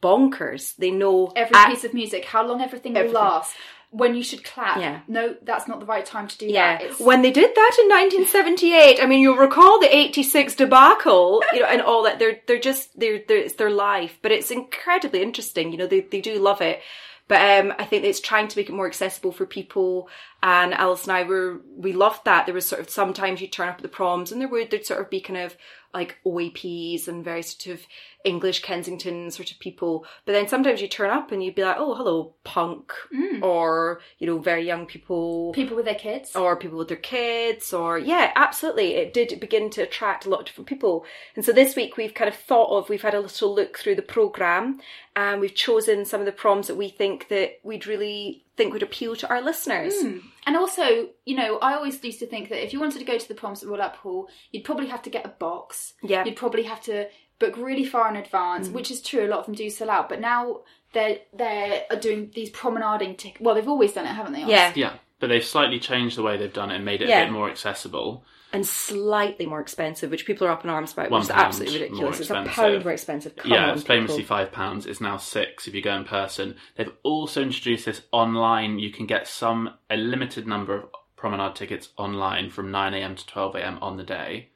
bonkers. 0.02 0.76
They 0.78 0.92
know 0.92 1.32
Every 1.36 1.56
at- 1.56 1.70
piece 1.70 1.84
of 1.84 1.94
music, 1.94 2.26
how 2.26 2.46
long 2.48 2.62
everything, 2.62 2.96
Everything. 2.96 3.14
will 3.14 3.22
last, 3.22 3.56
when 3.90 4.16
you 4.16 4.24
should 4.24 4.44
clap. 4.44 4.80
Yeah. 4.80 5.00
No, 5.08 5.36
that's 5.44 5.68
not 5.68 5.80
the 5.80 5.86
right 5.86 6.06
time 6.06 6.28
to 6.28 6.38
do 6.38 6.46
Yeah, 6.48 6.78
that. 6.78 6.86
It's, 6.86 7.00
when 7.00 7.22
they 7.22 7.32
did 7.32 7.56
that 7.56 7.78
in 7.80 7.88
1978, 7.90 9.02
I 9.02 9.06
mean, 9.06 9.22
you'll 9.22 9.38
recall 9.38 9.80
the 9.80 9.96
86 9.96 10.56
debacle, 10.56 11.42
you 11.54 11.62
know, 11.62 11.68
and 11.68 11.82
all 11.82 12.04
that. 12.04 12.20
They're 12.20 12.40
they're 12.48 12.60
just 12.60 13.00
they're, 13.00 13.22
they're 13.28 13.38
it's 13.38 13.56
their 13.56 13.70
life, 13.70 14.18
but 14.22 14.32
it's 14.32 14.52
incredibly 14.52 15.22
interesting. 15.22 15.72
You 15.72 15.78
know, 15.78 15.88
they 15.88 16.02
they 16.02 16.20
do 16.22 16.38
love 16.40 16.62
it, 16.62 16.82
but 17.30 17.40
um, 17.42 17.74
I 17.80 17.86
think 17.86 18.04
it's 18.04 18.20
trying 18.20 18.50
to 18.50 18.58
make 18.58 18.68
it 18.70 18.74
more 18.76 18.88
accessible 18.88 19.32
for 19.32 19.46
people. 19.46 20.10
And 20.44 20.74
Alice 20.74 21.04
and 21.04 21.14
I 21.14 21.24
were 21.24 21.62
we 21.76 21.94
loved 21.94 22.26
that. 22.26 22.46
There 22.46 22.56
was 22.56 22.68
sort 22.68 22.82
of 22.82 22.90
sometimes 22.90 23.40
you'd 23.42 23.54
turn 23.54 23.70
up 23.70 23.76
at 23.78 23.82
the 23.84 23.88
proms, 23.88 24.32
and 24.34 24.42
there 24.42 24.50
would 24.50 24.70
there'd 24.70 24.86
sort 24.86 25.00
of 25.02 25.10
be 25.10 25.22
kind 25.22 25.40
of 25.40 25.56
like 25.94 26.18
OAPs 26.26 27.08
and 27.08 27.24
very 27.24 27.42
sort 27.42 27.80
of 27.80 27.86
English 28.28 28.62
Kensington 28.62 29.32
sort 29.32 29.52
of 29.52 29.60
people. 29.60 30.06
But 30.26 30.34
then 30.34 30.48
sometimes 30.48 30.82
you 30.82 30.88
turn 30.88 31.10
up 31.10 31.32
and 31.32 31.44
you'd 31.44 31.56
be 31.56 31.64
like, 31.64 31.78
oh, 31.80 31.96
hello, 31.96 32.36
punk, 32.44 32.94
mm. 33.14 33.42
or 33.42 34.02
you 34.20 34.28
know, 34.28 34.38
very 34.38 34.66
young 34.66 34.86
people 34.86 35.54
people 35.54 35.76
with 35.76 35.86
their 35.86 35.96
kids. 35.96 36.36
or 36.36 36.56
people 36.56 36.78
with 36.78 36.88
their 36.88 36.98
kids 36.98 37.74
or 37.74 37.98
yeah 37.98 38.32
absolutely 38.36 38.96
it 38.96 39.14
did 39.14 39.40
begin 39.40 39.70
to 39.70 39.82
attract 39.82 40.26
a 40.26 40.30
lot 40.30 40.42
of 40.42 40.46
different 40.46 40.68
people 40.68 41.06
and 41.36 41.46
so 41.46 41.52
this 41.52 41.76
week 41.76 41.98
we've 41.98 42.14
kind 42.14 42.30
of 42.30 42.36
thought 42.36 42.76
of 42.76 42.90
we've 42.90 43.02
had 43.02 43.14
a 43.14 43.20
little 43.20 43.54
look 43.54 43.78
through 43.78 43.96
the 43.96 44.02
program 44.02 44.80
and 45.16 45.40
we've 45.40 45.56
chosen 45.56 46.06
some 46.06 46.20
of 46.20 46.26
the 46.26 46.32
proms 46.32 46.68
that 46.68 46.76
we 46.76 46.90
think 46.90 47.28
that 47.30 47.60
we'd 47.64 47.88
really 47.88 48.44
think 48.56 48.74
would 48.74 48.84
appeal 48.84 49.16
to 49.16 49.30
our 49.30 49.42
listeners 49.42 49.94
mm. 50.04 50.22
And 50.48 50.56
also, 50.56 51.10
you 51.26 51.36
know, 51.36 51.58
I 51.58 51.74
always 51.74 52.02
used 52.02 52.20
to 52.20 52.26
think 52.26 52.48
that 52.48 52.64
if 52.64 52.72
you 52.72 52.80
wanted 52.80 53.00
to 53.00 53.04
go 53.04 53.18
to 53.18 53.28
the 53.28 53.36
proms 53.36 53.62
at 53.62 53.68
Royal 53.68 53.82
Albert 53.82 53.98
Hall, 53.98 54.30
you'd 54.52 54.64
probably 54.64 54.88
have 54.88 55.02
to 55.02 55.10
get 55.10 55.26
a 55.26 55.30
box. 55.30 55.94
Yeah. 56.02 56.24
You'd 56.24 56.38
probably 56.38 56.64
have 56.64 56.82
to 56.84 57.10
book 57.40 57.56
really 57.58 57.86
far 57.86 58.10
in 58.10 58.16
advance, 58.16 58.68
mm. 58.68 58.74
which 58.74 58.92
is 58.92 59.02
true. 59.02 59.26
A 59.26 59.30
lot 59.30 59.40
of 59.40 59.46
them 59.46 59.56
do 59.56 59.70
sell 59.70 59.90
out, 59.90 60.10
but 60.10 60.20
now 60.20 60.62
they're 60.94 61.20
they 61.34 61.84
are 61.90 61.98
doing 61.98 62.32
these 62.34 62.50
promenading 62.50 63.16
tickets. 63.16 63.42
Well, 63.42 63.56
they've 63.56 63.68
always 63.68 63.94
done 63.94 64.06
it, 64.06 64.10
haven't 64.10 64.34
they? 64.34 64.46
yeah 64.46 64.72
yeah, 64.76 64.94
but 65.20 65.28
they've 65.28 65.44
slightly 65.46 65.80
changed 65.80 66.18
the 66.18 66.24
way 66.24 66.38
they've 66.38 66.52
done 66.54 66.72
it 66.72 66.76
and 66.76 66.86
made 66.86 67.02
it 67.02 67.10
Yeah. 67.10 67.22
a 67.22 67.26
bit 67.26 67.34
more 67.34 67.50
accessible. 67.50 68.24
and 68.54 68.66
slightly 68.66 69.46
more 69.46 69.60
expensive 69.60 70.10
which 70.10 70.26
people 70.26 70.48
are 70.48 70.52
up 70.52 70.64
in 70.64 70.70
arms 70.70 70.94
about 70.94 71.12
One 71.12 71.20
which 71.20 71.26
is 71.30 71.36
absolutely 71.36 71.82
ridiculous 71.82 72.22
it's 72.22 72.30
a 72.30 72.34
expensive. 72.34 72.54
pound 72.54 72.84
more 72.86 72.94
expensive 72.94 73.36
Come 73.36 73.52
yeah, 73.52 73.74
it's 73.74 73.84
famously 73.84 74.20
people. 74.24 74.38
five 74.38 74.52
pounds. 74.54 74.86
It's 74.86 75.02
now 75.02 75.18
six 75.18 75.68
if 75.68 75.74
you 75.76 75.82
go 75.82 75.94
in 75.96 76.06
person. 76.06 76.56
They've 76.78 76.92
also 77.04 77.42
introduced 77.42 77.86
this 77.86 78.02
online. 78.14 78.80
You 78.80 78.90
can 78.92 79.06
get 79.06 79.28
some 79.28 79.72
a 79.90 79.98
limited 79.98 80.48
number 80.48 80.76
of 80.78 80.86
promenade 81.18 81.56
tickets 81.56 81.90
online 81.98 82.50
from 82.50 82.72
nine 82.72 82.94
a.m. 82.94 83.16
to 83.16 83.28
twelve 83.28 83.56
a.m. 83.56 83.78
on 83.82 83.98
the 83.98 84.04
day, 84.04 84.50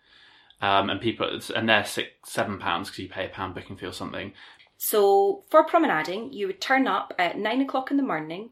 um, 0.62 0.90
and 0.90 1.02
people 1.02 1.40
and 1.56 1.68
they're 1.68 1.86
six 1.86 2.10
seven 2.26 2.60
pounds 2.60 2.90
because 2.90 3.00
you 3.00 3.10
pay 3.10 3.26
a 3.26 3.30
pound 3.30 3.56
booking 3.56 3.78
fee 3.78 3.88
or 3.88 3.94
something. 3.94 4.34
So 4.78 5.44
for 5.50 5.64
promenading, 5.64 6.34
you 6.34 6.48
would 6.48 6.60
turn 6.62 6.88
up 6.88 7.14
at 7.20 7.38
nine 7.38 7.62
o'clock 7.62 7.92
in 7.92 7.98
the 7.98 8.04
morning 8.04 8.50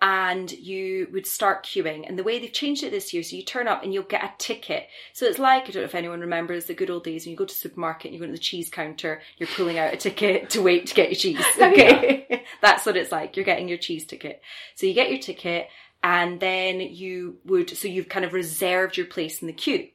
and 0.00 0.50
you 0.52 1.08
would 1.12 1.26
start 1.26 1.64
queuing. 1.64 2.06
And 2.06 2.18
the 2.18 2.22
way 2.22 2.38
they've 2.38 2.52
changed 2.52 2.82
it 2.82 2.90
this 2.90 3.14
year, 3.14 3.22
so 3.22 3.36
you 3.36 3.42
turn 3.42 3.66
up 3.66 3.82
and 3.82 3.92
you'll 3.92 4.02
get 4.02 4.24
a 4.24 4.32
ticket. 4.38 4.88
So 5.14 5.26
it's 5.26 5.38
like, 5.38 5.62
I 5.62 5.66
don't 5.66 5.76
know 5.76 5.82
if 5.82 5.94
anyone 5.94 6.20
remembers 6.20 6.66
the 6.66 6.74
good 6.74 6.90
old 6.90 7.04
days 7.04 7.24
when 7.24 7.30
you 7.30 7.36
go 7.36 7.46
to 7.46 7.54
the 7.54 7.60
supermarket 7.60 8.06
and 8.06 8.14
you 8.14 8.20
go 8.20 8.26
to 8.26 8.32
the 8.32 8.38
cheese 8.38 8.68
counter, 8.68 9.22
you're 9.38 9.48
pulling 9.48 9.78
out 9.78 9.94
a 9.94 9.96
ticket 9.96 10.50
to 10.50 10.62
wait 10.62 10.86
to 10.88 10.94
get 10.94 11.10
your 11.10 11.16
cheese. 11.16 11.44
Okay. 11.56 12.44
That's 12.60 12.86
what 12.86 12.96
it's 12.96 13.12
like. 13.12 13.36
You're 13.36 13.44
getting 13.44 13.68
your 13.68 13.78
cheese 13.78 14.04
ticket. 14.06 14.42
So 14.74 14.86
you 14.86 14.94
get 14.94 15.10
your 15.10 15.20
ticket 15.20 15.68
and 16.02 16.38
then 16.40 16.80
you 16.80 17.38
would, 17.44 17.70
so 17.70 17.88
you've 17.88 18.08
kind 18.08 18.24
of 18.24 18.32
reserved 18.32 18.96
your 18.96 19.06
place 19.06 19.40
in 19.40 19.46
the 19.46 19.52
queue. 19.52 19.88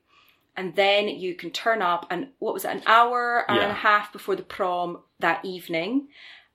And 0.58 0.76
then 0.76 1.08
you 1.08 1.34
can 1.36 1.52
turn 1.52 1.82
up 1.82 2.06
and 2.10 2.28
what 2.40 2.54
was 2.54 2.66
it, 2.66 2.72
an 2.72 2.84
hour, 2.86 3.50
hour 3.50 3.60
and 3.62 3.72
a 3.72 3.76
half 3.76 4.12
before 4.12 4.36
the 4.36 4.44
prom 4.44 5.00
that 5.20 5.44
evening. 5.46 6.10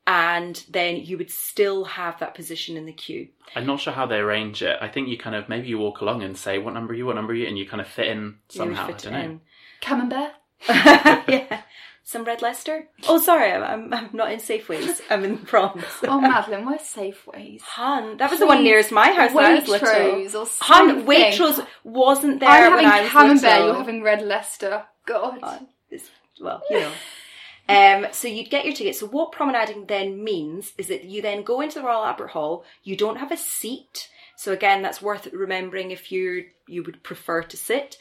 And 0.07 0.63
then 0.71 0.97
you 0.97 1.19
would 1.19 1.31
still 1.31 1.85
have 1.85 2.19
that 2.21 2.35
position 2.35 2.77
in 2.77 2.87
the 2.87 2.93
queue. 2.93 3.29
I'm 3.57 3.67
not 3.67 3.81
sure 3.81 3.93
how 3.93 4.07
they 4.07 4.19
arrange 4.19 4.63
it. 4.63 4.77
I 4.81 4.89
think 4.89 5.09
you 5.09 5.19
kind 5.19 5.35
of 5.35 5.49
maybe 5.49 5.67
you 5.69 5.79
walk 5.79 6.01
along 6.01 6.23
and 6.23 6.37
say 6.37 6.59
what 6.59 6.75
number 6.75 6.93
are 6.93 6.97
you, 6.97 7.07
what 7.07 7.17
number 7.17 7.33
are 7.33 7.37
you, 7.37 7.47
and 7.49 7.59
you 7.59 7.67
kind 7.67 7.81
of 7.81 7.89
fit 7.89 8.07
in 8.09 8.37
You 8.53 8.59
somehow. 8.59 8.87
fit 8.87 9.07
I 9.07 9.11
don't 9.11 9.15
it 9.15 9.19
know. 9.19 9.25
in. 9.31 9.41
Camembert. 9.81 10.33
yeah. 10.69 11.63
Some 12.09 12.23
red 12.23 12.41
Leicester. 12.41 12.87
Oh, 13.09 13.19
sorry, 13.19 13.51
I'm, 13.51 13.93
I'm, 13.93 14.11
not 14.13 14.31
in 14.31 14.39
Safeways. 14.39 15.01
I'm 15.11 15.25
in 15.25 15.41
the 15.41 15.45
proms. 15.45 15.83
Oh, 16.05 16.21
Madeline, 16.21 16.65
where's 16.65 16.83
Safeways? 16.83 17.63
Hun, 17.63 18.19
that 18.19 18.31
was 18.31 18.39
the 18.39 18.47
one 18.47 18.63
nearest 18.63 18.93
my 18.93 19.11
house 19.11 19.33
when 19.33 19.45
I 19.45 19.55
was 19.59 19.69
little. 19.69 19.89
Waitrose 19.89 20.35
or 20.35 20.47
Hun, 20.65 20.89
something. 20.89 21.05
Waitrose 21.05 21.67
wasn't 21.83 22.39
there 22.39 22.49
I'm 22.49 22.75
when 22.75 22.85
having 22.85 22.87
I 22.87 23.03
was 23.03 23.11
Camembert. 23.11 23.43
little. 23.43 23.67
You're 23.67 23.77
having 23.79 24.03
Red 24.05 24.23
Leicester. 24.23 24.85
God. 25.05 25.67
It's, 25.91 26.09
well, 26.41 26.63
you 26.71 26.79
know. 26.79 26.93
Um, 27.69 28.07
so 28.13 28.29
you'd 28.29 28.51
get 28.51 28.65
your 28.65 28.75
ticket. 28.75 28.95
So 28.95 29.09
what 29.09 29.33
promenading 29.33 29.87
then 29.89 30.23
means 30.23 30.75
is 30.79 30.87
that 30.87 31.03
you 31.03 31.23
then 31.23 31.43
go 31.43 31.61
into 31.61 31.81
the 31.81 31.87
Royal 31.87 32.05
Albert 32.05 32.29
Hall. 32.29 32.65
You 32.85 32.97
don't 32.97 33.17
have 33.17 33.33
a 33.33 33.37
seat. 33.37 34.09
So 34.37 34.53
again, 34.53 34.81
that's 34.81 35.03
worth 35.03 35.27
remembering 35.33 35.91
if 35.91 36.13
you 36.13 36.45
you 36.69 36.85
would 36.85 37.03
prefer 37.03 37.43
to 37.43 37.57
sit. 37.57 37.99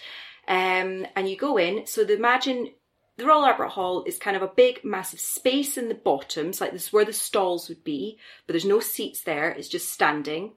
Um, 0.47 1.07
and 1.15 1.27
you 1.27 1.35
go 1.35 1.57
in. 1.57 1.87
So 1.87 2.03
the, 2.03 2.13
imagine 2.13 2.69
the 3.17 3.25
Royal 3.25 3.45
Albert 3.45 3.69
Hall 3.69 4.03
is 4.05 4.17
kind 4.17 4.35
of 4.35 4.43
a 4.43 4.47
big, 4.47 4.83
massive 4.83 5.19
space 5.19 5.77
in 5.77 5.87
the 5.87 5.95
bottom. 5.95 6.51
So 6.53 6.65
like 6.65 6.73
this 6.73 6.87
is 6.87 6.93
where 6.93 7.05
the 7.05 7.13
stalls 7.13 7.69
would 7.69 7.83
be, 7.83 8.17
but 8.45 8.53
there's 8.53 8.65
no 8.65 8.79
seats 8.79 9.21
there. 9.21 9.49
It's 9.51 9.67
just 9.69 9.91
standing. 9.91 10.53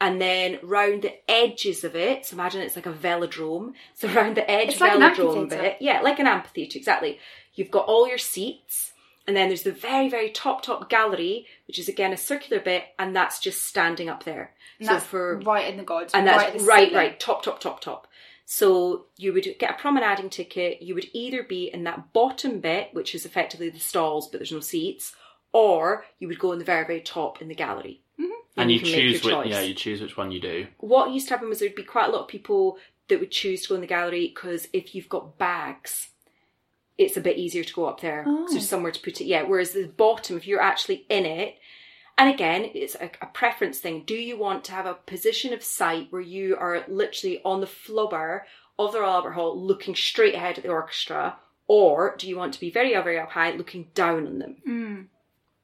And 0.00 0.20
then 0.20 0.58
round 0.62 1.02
the 1.02 1.30
edges 1.30 1.84
of 1.84 1.94
it, 1.94 2.26
so 2.26 2.34
imagine 2.34 2.60
it's 2.60 2.74
like 2.74 2.86
a 2.86 2.92
velodrome. 2.92 3.74
So 3.94 4.08
around 4.12 4.36
the 4.36 4.50
edge 4.50 4.70
It's 4.70 4.80
like 4.80 4.92
velodrome 4.92 5.48
bit, 5.48 5.76
yeah, 5.80 6.00
like 6.00 6.18
an 6.18 6.26
amphitheatre, 6.26 6.78
exactly. 6.78 7.20
You've 7.54 7.70
got 7.70 7.86
all 7.86 8.08
your 8.08 8.18
seats, 8.18 8.92
and 9.28 9.36
then 9.36 9.48
there's 9.48 9.62
the 9.62 9.70
very, 9.72 10.08
very 10.08 10.30
top, 10.30 10.62
top 10.62 10.90
gallery, 10.90 11.46
which 11.68 11.78
is 11.78 11.88
again 11.88 12.12
a 12.12 12.16
circular 12.16 12.60
bit, 12.60 12.84
and 12.98 13.14
that's 13.14 13.38
just 13.38 13.64
standing 13.64 14.08
up 14.08 14.24
there. 14.24 14.52
And 14.80 14.88
so 14.88 14.94
that's 14.94 15.06
for 15.06 15.38
right 15.38 15.70
in 15.70 15.76
the 15.76 15.84
gods. 15.84 16.12
and 16.14 16.26
that's 16.26 16.42
at 16.42 16.58
the 16.58 16.64
right, 16.64 16.92
right, 16.92 17.20
top, 17.20 17.44
top, 17.44 17.60
top, 17.60 17.80
top. 17.80 18.08
So 18.54 19.06
you 19.16 19.32
would 19.32 19.48
get 19.58 19.70
a 19.70 19.80
promenading 19.80 20.28
ticket. 20.28 20.82
You 20.82 20.94
would 20.94 21.06
either 21.14 21.42
be 21.42 21.70
in 21.72 21.84
that 21.84 22.12
bottom 22.12 22.60
bit, 22.60 22.90
which 22.92 23.14
is 23.14 23.24
effectively 23.24 23.70
the 23.70 23.78
stalls, 23.78 24.28
but 24.28 24.40
there's 24.40 24.52
no 24.52 24.60
seats, 24.60 25.14
or 25.54 26.04
you 26.18 26.28
would 26.28 26.38
go 26.38 26.52
in 26.52 26.58
the 26.58 26.64
very, 26.66 26.86
very 26.86 27.00
top 27.00 27.40
in 27.40 27.48
the 27.48 27.54
gallery. 27.54 28.02
Mm-hmm. 28.20 28.60
And 28.60 28.70
you, 28.70 28.80
you 28.80 28.84
choose 28.84 29.24
which, 29.24 29.32
choice. 29.32 29.48
yeah, 29.48 29.62
you 29.62 29.72
choose 29.72 30.02
which 30.02 30.18
one 30.18 30.30
you 30.30 30.38
do. 30.38 30.66
what 30.80 31.12
used 31.12 31.28
to 31.28 31.34
happen 31.34 31.48
was 31.48 31.60
there'd 31.60 31.74
be 31.74 31.82
quite 31.82 32.10
a 32.10 32.12
lot 32.12 32.24
of 32.24 32.28
people 32.28 32.76
that 33.08 33.20
would 33.20 33.30
choose 33.30 33.62
to 33.62 33.70
go 33.70 33.74
in 33.76 33.80
the 33.80 33.86
gallery 33.86 34.30
because 34.34 34.68
if 34.74 34.94
you've 34.94 35.08
got 35.08 35.38
bags, 35.38 36.10
it's 36.98 37.16
a 37.16 37.22
bit 37.22 37.38
easier 37.38 37.64
to 37.64 37.72
go 37.72 37.86
up 37.86 38.02
there. 38.02 38.22
Oh. 38.26 38.48
So 38.48 38.58
somewhere 38.58 38.92
to 38.92 39.00
put 39.00 39.22
it. 39.22 39.28
Yeah. 39.28 39.44
Whereas 39.44 39.70
the 39.70 39.86
bottom, 39.86 40.36
if 40.36 40.46
you're 40.46 40.60
actually 40.60 41.06
in 41.08 41.24
it, 41.24 41.56
and 42.18 42.32
again, 42.32 42.70
it's 42.74 42.94
a, 42.96 43.10
a 43.20 43.26
preference 43.26 43.78
thing. 43.78 44.04
Do 44.06 44.14
you 44.14 44.38
want 44.38 44.64
to 44.64 44.72
have 44.72 44.86
a 44.86 44.94
position 44.94 45.52
of 45.52 45.62
sight 45.62 46.08
where 46.10 46.22
you 46.22 46.56
are 46.56 46.84
literally 46.88 47.40
on 47.44 47.60
the 47.60 47.66
flubber 47.66 48.42
of 48.78 48.92
the 48.92 49.00
Royal 49.00 49.14
Albert 49.14 49.32
Hall 49.32 49.60
looking 49.60 49.94
straight 49.94 50.34
ahead 50.34 50.58
at 50.58 50.64
the 50.64 50.70
orchestra? 50.70 51.36
Or 51.68 52.14
do 52.18 52.28
you 52.28 52.36
want 52.36 52.52
to 52.54 52.60
be 52.60 52.70
very, 52.70 52.92
very 52.92 53.18
up 53.18 53.30
high 53.30 53.52
looking 53.52 53.88
down 53.94 54.26
on 54.26 54.38
them? 54.38 54.56
Mm. 54.68 55.06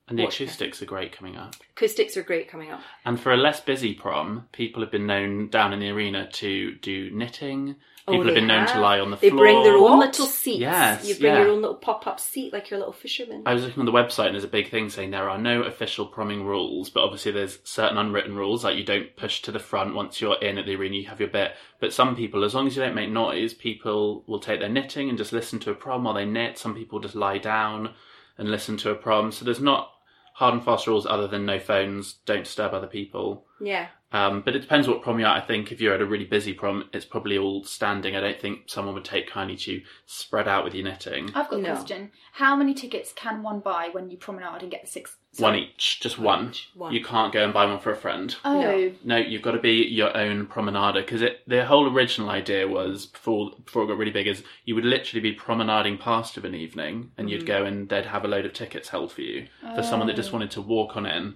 And 0.08 0.18
the 0.18 0.24
What- 0.24 0.40
acoustics 0.40 0.80
are 0.82 0.86
great 0.86 1.12
coming 1.12 1.36
up. 1.36 1.54
Acoustics 1.76 2.16
are 2.16 2.22
great 2.22 2.48
coming 2.48 2.70
up. 2.70 2.80
And 3.04 3.20
for 3.20 3.32
a 3.32 3.36
less 3.36 3.60
busy 3.60 3.92
prom, 3.92 4.48
people 4.52 4.82
have 4.82 4.90
been 4.90 5.06
known 5.06 5.48
down 5.48 5.72
in 5.72 5.80
the 5.80 5.90
arena 5.90 6.30
to 6.32 6.76
do 6.76 7.10
knitting. 7.10 7.76
Oh, 8.08 8.12
People 8.12 8.26
have 8.26 8.34
been 8.34 8.46
known 8.46 8.66
to 8.66 8.80
lie 8.80 8.98
on 9.00 9.10
the 9.10 9.16
They 9.16 9.30
floor. 9.30 9.44
They 9.46 9.52
bring 9.52 9.62
their 9.64 9.74
own 9.74 9.82
What? 9.82 10.06
little 10.06 10.26
seats. 10.26 10.58
Yes, 10.60 11.06
you 11.06 11.14
bring 11.16 11.32
yeah. 11.34 11.40
your 11.42 11.50
own 11.50 11.60
little 11.62 11.76
pop 11.76 12.06
up 12.06 12.18
seat 12.18 12.52
like 12.52 12.70
your 12.70 12.78
little 12.78 12.92
fisherman. 12.92 13.42
I 13.46 13.54
was 13.54 13.64
looking 13.64 13.80
on 13.80 13.86
the 13.86 13.92
website 13.92 14.26
and 14.26 14.34
there's 14.34 14.44
a 14.44 14.48
big 14.48 14.70
thing 14.70 14.88
saying 14.88 15.10
there 15.10 15.28
are 15.30 15.38
no 15.38 15.62
official 15.62 16.06
promming 16.06 16.44
rules, 16.44 16.90
but 16.90 17.02
obviously 17.04 17.32
there's 17.32 17.58
certain 17.64 17.98
unwritten 17.98 18.34
rules 18.36 18.64
like 18.64 18.76
you 18.76 18.84
don't 18.84 19.14
push 19.16 19.42
to 19.42 19.52
the 19.52 19.58
front 19.58 19.94
once 19.94 20.20
you're 20.20 20.38
in 20.40 20.58
at 20.58 20.66
the 20.66 20.74
arena, 20.76 20.96
you 20.96 21.06
have 21.08 21.20
your 21.20 21.28
bit. 21.28 21.52
But 21.80 21.92
some 21.92 22.16
people, 22.16 22.44
as 22.44 22.54
long 22.54 22.66
as 22.66 22.76
you 22.76 22.82
don't 22.82 22.94
make 22.94 23.10
noise, 23.10 23.54
people 23.54 24.24
will 24.26 24.40
take 24.40 24.60
their 24.60 24.68
knitting 24.68 25.08
and 25.08 25.18
just 25.18 25.32
listen 25.32 25.58
to 25.60 25.70
a 25.70 25.74
prom 25.74 26.04
while 26.04 26.14
they 26.14 26.24
knit. 26.24 26.58
Some 26.58 26.74
people 26.74 27.00
just 27.00 27.14
lie 27.14 27.38
down 27.38 27.94
and 28.38 28.50
listen 28.50 28.76
to 28.78 28.90
a 28.90 28.94
prom. 28.94 29.30
So 29.32 29.44
there's 29.44 29.60
not 29.60 29.90
hard 30.34 30.54
and 30.54 30.64
fast 30.64 30.86
rules 30.86 31.04
other 31.04 31.26
than 31.26 31.44
no 31.44 31.58
phones, 31.58 32.14
don't 32.24 32.44
disturb 32.44 32.72
other 32.72 32.86
people. 32.86 33.44
yeah. 33.60 33.88
Um, 34.10 34.40
but 34.40 34.56
it 34.56 34.60
depends 34.60 34.88
what 34.88 35.02
prom 35.02 35.18
you're 35.18 35.28
at. 35.28 35.36
I 35.42 35.46
think 35.46 35.70
if 35.70 35.82
you're 35.82 35.92
at 35.94 36.00
a 36.00 36.06
really 36.06 36.24
busy 36.24 36.54
prom, 36.54 36.88
it's 36.94 37.04
probably 37.04 37.36
all 37.36 37.62
standing. 37.64 38.16
I 38.16 38.20
don't 38.20 38.40
think 38.40 38.60
someone 38.66 38.94
would 38.94 39.04
take 39.04 39.28
kindly 39.28 39.56
to 39.58 39.82
spread 40.06 40.48
out 40.48 40.64
with 40.64 40.74
your 40.74 40.84
knitting. 40.84 41.30
I've 41.34 41.50
got 41.50 41.58
a 41.58 41.62
No. 41.62 41.74
question. 41.74 42.10
How 42.32 42.56
many 42.56 42.72
tickets 42.72 43.12
can 43.12 43.42
one 43.42 43.60
buy 43.60 43.90
when 43.92 44.08
you 44.10 44.16
promenade 44.16 44.62
and 44.62 44.70
get 44.70 44.80
the 44.82 44.88
six? 44.88 45.16
One 45.36 45.54
each, 45.56 46.00
just 46.00 46.18
one. 46.18 46.48
each, 46.48 46.70
one. 46.74 46.92
You 46.94 47.04
can't 47.04 47.34
go 47.34 47.44
and 47.44 47.52
buy 47.52 47.66
one 47.66 47.80
for 47.80 47.92
a 47.92 47.96
friend. 47.96 48.34
Oh, 48.46 48.58
No. 48.58 48.92
No, 49.04 49.16
you've 49.18 49.42
got 49.42 49.52
to 49.52 49.58
be 49.60 49.84
your 49.86 50.16
own 50.16 50.46
promenader 50.46 51.00
because. 51.02 51.22
The 51.46 51.66
whole 51.66 51.92
original 51.94 52.30
idea 52.30 52.66
was 52.66 53.06
before 53.06 53.50
before 53.64 53.84
it 53.84 53.88
got 53.88 53.98
really 53.98 54.10
big 54.10 54.26
is 54.26 54.42
you 54.64 54.74
would 54.74 54.84
literally 54.86 55.20
be 55.20 55.32
promenading 55.34 55.98
past 55.98 56.36
of 56.38 56.44
an 56.46 56.54
evening 56.54 57.10
and 57.18 57.28
you'd 57.30 57.44
go 57.46 57.64
and 57.64 57.88
they'd 57.90 58.06
have 58.06 58.24
a 58.24 58.28
load 58.28 58.46
of 58.46 58.52
tickets 58.54 58.88
held 58.88 59.12
for 59.12 59.20
you 59.20 59.46
for 59.74 59.82
someone 59.82 60.06
that 60.08 60.16
just 60.16 60.32
wanted 60.32 60.50
to 60.52 60.62
walk 60.62 60.96
on 60.96 61.04
in. 61.04 61.34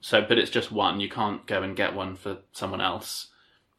So, 0.00 0.22
but 0.26 0.38
it's 0.38 0.50
just 0.50 0.72
one. 0.72 1.00
You 1.00 1.08
can't 1.08 1.46
go 1.46 1.62
and 1.62 1.76
get 1.76 1.94
one 1.94 2.16
for 2.16 2.38
someone 2.52 2.80
else. 2.80 3.28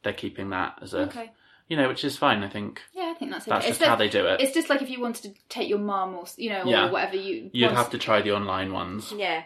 They're 0.03 0.13
keeping 0.13 0.49
that 0.51 0.77
as 0.81 0.93
a, 0.93 1.01
okay. 1.01 1.31
you 1.67 1.77
know, 1.77 1.87
which 1.87 2.03
is 2.03 2.17
fine. 2.17 2.43
I 2.43 2.49
think 2.49 2.81
Yeah, 2.93 3.11
I 3.15 3.17
think 3.17 3.31
that's 3.31 3.47
okay. 3.47 3.55
that's 3.55 3.67
It's 3.67 3.77
just 3.79 3.89
how 3.89 3.95
they 3.95 4.09
do 4.09 4.25
it. 4.27 4.41
It's 4.41 4.53
just 4.53 4.69
like 4.69 4.81
if 4.81 4.89
you 4.89 4.99
wanted 5.01 5.33
to 5.33 5.41
take 5.49 5.67
your 5.69 5.79
mum 5.79 6.15
or 6.15 6.25
you 6.37 6.49
know 6.49 6.63
Yeah. 6.65 6.87
or 6.87 6.91
whatever 6.91 7.15
you. 7.15 7.49
You'd 7.53 7.71
have 7.71 7.89
to 7.91 7.97
try 7.97 8.21
the 8.21 8.31
online 8.35 8.71
ones, 8.73 9.11
Yeah. 9.15 9.43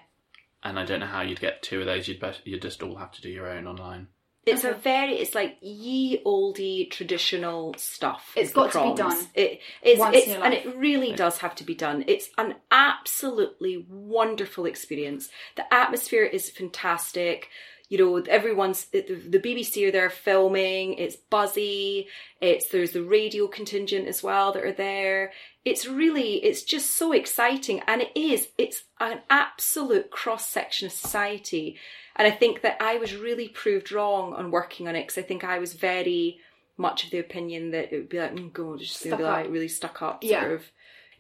and 0.64 0.80
I 0.80 0.86
don't 0.86 1.00
know 1.00 1.06
how 1.06 1.22
you'd 1.22 1.40
get 1.40 1.62
two 1.62 1.80
of 1.82 1.86
those. 1.86 2.08
You'd 2.08 2.20
best, 2.20 2.42
you'd 2.46 2.62
just 2.62 2.82
all 2.84 2.96
have 2.96 3.12
to 3.14 3.22
do 3.22 3.30
your 3.30 3.48
own 3.50 3.68
online. 3.68 4.08
It's 4.46 4.64
a 4.64 4.74
very, 4.74 5.16
it's 5.16 5.34
like 5.34 5.58
ye 5.62 6.22
oldie 6.24 6.90
traditional 6.92 7.74
stuff. 7.78 8.32
It's 8.36 8.52
got 8.52 8.72
to 8.74 8.92
be 8.92 8.96
done. 8.96 9.18
It, 9.34 9.60
it's, 9.82 10.00
Once 10.00 10.16
in 10.16 10.22
it's, 10.22 10.32
your 10.32 10.44
and 10.44 10.54
it 10.54 10.76
really 10.76 11.14
does 11.14 11.40
have 11.40 11.56
to 11.56 11.64
be 11.64 11.74
done. 11.74 12.04
It's 12.08 12.30
an 12.38 12.56
absolutely 12.70 13.86
wonderful 13.90 14.66
experience. 14.66 15.30
The 15.56 15.74
atmosphere 15.74 16.24
is 16.24 16.52
fantastic. 16.52 17.50
You 17.90 17.98
know, 17.98 18.18
everyone's 18.18 18.86
the, 18.86 19.02
the 19.02 19.40
BBC 19.40 19.88
are 19.88 19.92
there 19.92 20.10
filming. 20.10 20.96
It's 20.96 21.16
buzzy. 21.16 22.08
It's 22.42 22.70
there's 22.70 22.92
the 22.92 23.04
radio 23.04 23.48
contingent 23.48 24.08
as 24.08 24.22
well 24.22 24.52
that 24.52 24.64
are 24.64 24.72
there. 24.72 25.32
It's 25.64 25.88
really, 25.88 26.36
it's 26.44 26.64
just 26.64 26.92
so 26.92 27.12
exciting, 27.12 27.82
and 27.88 28.04
it 28.04 28.12
is. 28.16 28.50
It's 28.58 28.84
an 29.00 29.22
absolute 29.30 30.12
cross 30.12 30.48
section 30.48 30.86
of 30.88 30.92
society. 30.92 31.78
And 32.16 32.28
I 32.28 32.32
think 32.32 32.62
that 32.62 32.78
I 32.82 32.98
was 32.98 33.16
really 33.16 33.48
proved 33.50 33.92
wrong 33.92 34.34
on 34.34 34.52
working 34.52 34.88
on 34.88 34.96
it 34.96 35.04
because 35.04 35.18
I 35.18 35.22
think 35.28 35.44
I 35.44 35.60
was 35.60 35.74
very 35.74 36.40
much 36.78 37.04
of 37.06 37.12
the 37.12 37.20
opinion 37.20 37.72
that 37.72 37.92
it 37.94 37.98
would 37.98 38.10
be 38.10 38.20
like, 38.20 38.34
mm, 38.36 38.52
God, 38.54 38.82
it's 38.82 38.90
just 38.92 39.04
going 39.04 39.12
to 39.12 39.18
be 39.18 39.24
Stuck 39.24 39.32
up. 39.38 39.44
like 39.44 39.52
really 39.52 39.68
stuck 39.68 40.02
up, 40.02 40.24
Yeah. 40.24 40.42
sort 40.42 40.54
of. 40.54 40.64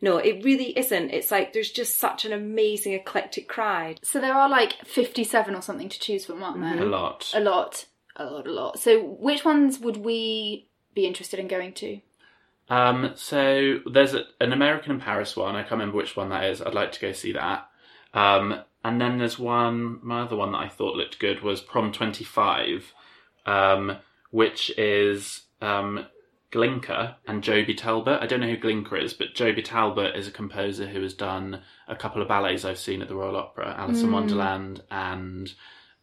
No, 0.01 0.17
it 0.17 0.43
really 0.43 0.77
isn't. 0.77 1.11
It's 1.11 1.31
like 1.31 1.53
there's 1.53 1.71
just 1.71 1.97
such 1.97 2.25
an 2.25 2.33
amazing 2.33 2.93
eclectic 2.93 3.47
crowd. 3.47 3.99
So 4.03 4.19
there 4.19 4.33
are 4.33 4.49
like 4.49 4.73
fifty-seven 4.85 5.55
or 5.55 5.61
something 5.61 5.87
to 5.89 5.99
choose 5.99 6.25
from, 6.25 6.43
aren't 6.43 6.59
there? 6.61 6.83
A 6.83 6.85
lot. 6.85 7.31
A 7.33 7.39
lot, 7.39 7.85
a 8.17 8.25
lot, 8.25 8.45
a 8.45 8.51
lot. 8.51 8.79
So 8.79 9.01
which 9.01 9.45
ones 9.45 9.79
would 9.79 9.97
we 9.97 10.67
be 10.93 11.05
interested 11.05 11.39
in 11.39 11.47
going 11.47 11.73
to? 11.75 11.99
Um, 12.69 13.11
so 13.15 13.79
there's 13.89 14.13
a, 14.13 14.23
an 14.41 14.51
American 14.51 14.91
in 14.91 14.99
Paris 14.99 15.35
one. 15.37 15.55
I 15.55 15.61
can't 15.61 15.71
remember 15.73 15.97
which 15.97 16.15
one 16.17 16.29
that 16.29 16.45
is. 16.45 16.61
I'd 16.61 16.73
like 16.73 16.91
to 16.93 16.99
go 16.99 17.11
see 17.13 17.31
that. 17.33 17.69
Um, 18.13 18.59
and 18.85 19.01
then 19.01 19.17
there's 19.17 19.39
one. 19.39 19.99
My 20.03 20.21
other 20.21 20.35
one 20.35 20.51
that 20.51 20.59
I 20.59 20.67
thought 20.69 20.95
looked 20.95 21.17
good 21.19 21.41
was 21.41 21.59
Prom 21.59 21.91
25, 21.91 22.93
um, 23.45 23.97
which 24.31 24.69
is 24.77 25.41
um, 25.61 26.05
Glinka 26.51 27.15
and 27.27 27.43
Joby 27.43 27.73
Talbot. 27.73 28.21
I 28.21 28.27
don't 28.27 28.39
know 28.41 28.47
who 28.47 28.57
Glinka 28.57 29.01
is, 29.03 29.13
but 29.13 29.33
Joby 29.33 29.61
Talbot 29.63 30.15
is 30.15 30.27
a 30.27 30.31
composer 30.31 30.87
who 30.87 31.01
has 31.01 31.13
done 31.13 31.61
a 31.87 31.95
couple 31.95 32.21
of 32.21 32.27
ballets 32.27 32.63
I've 32.63 32.77
seen 32.77 33.01
at 33.01 33.07
the 33.07 33.15
Royal 33.15 33.35
Opera, 33.35 33.75
Alice 33.77 34.01
in 34.01 34.11
Wonderland 34.11 34.83
and 34.91 35.51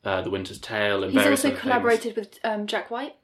uh, 0.04 0.20
The 0.22 0.30
Winter's 0.30 0.58
Tale, 0.58 1.04
and 1.04 1.12
He's 1.12 1.22
various 1.22 1.40
also 1.40 1.48
other 1.48 1.54
things. 1.56 1.62
collaborated 1.62 2.16
with 2.16 2.38
um, 2.44 2.66
Jack 2.66 2.90
White. 2.90 3.14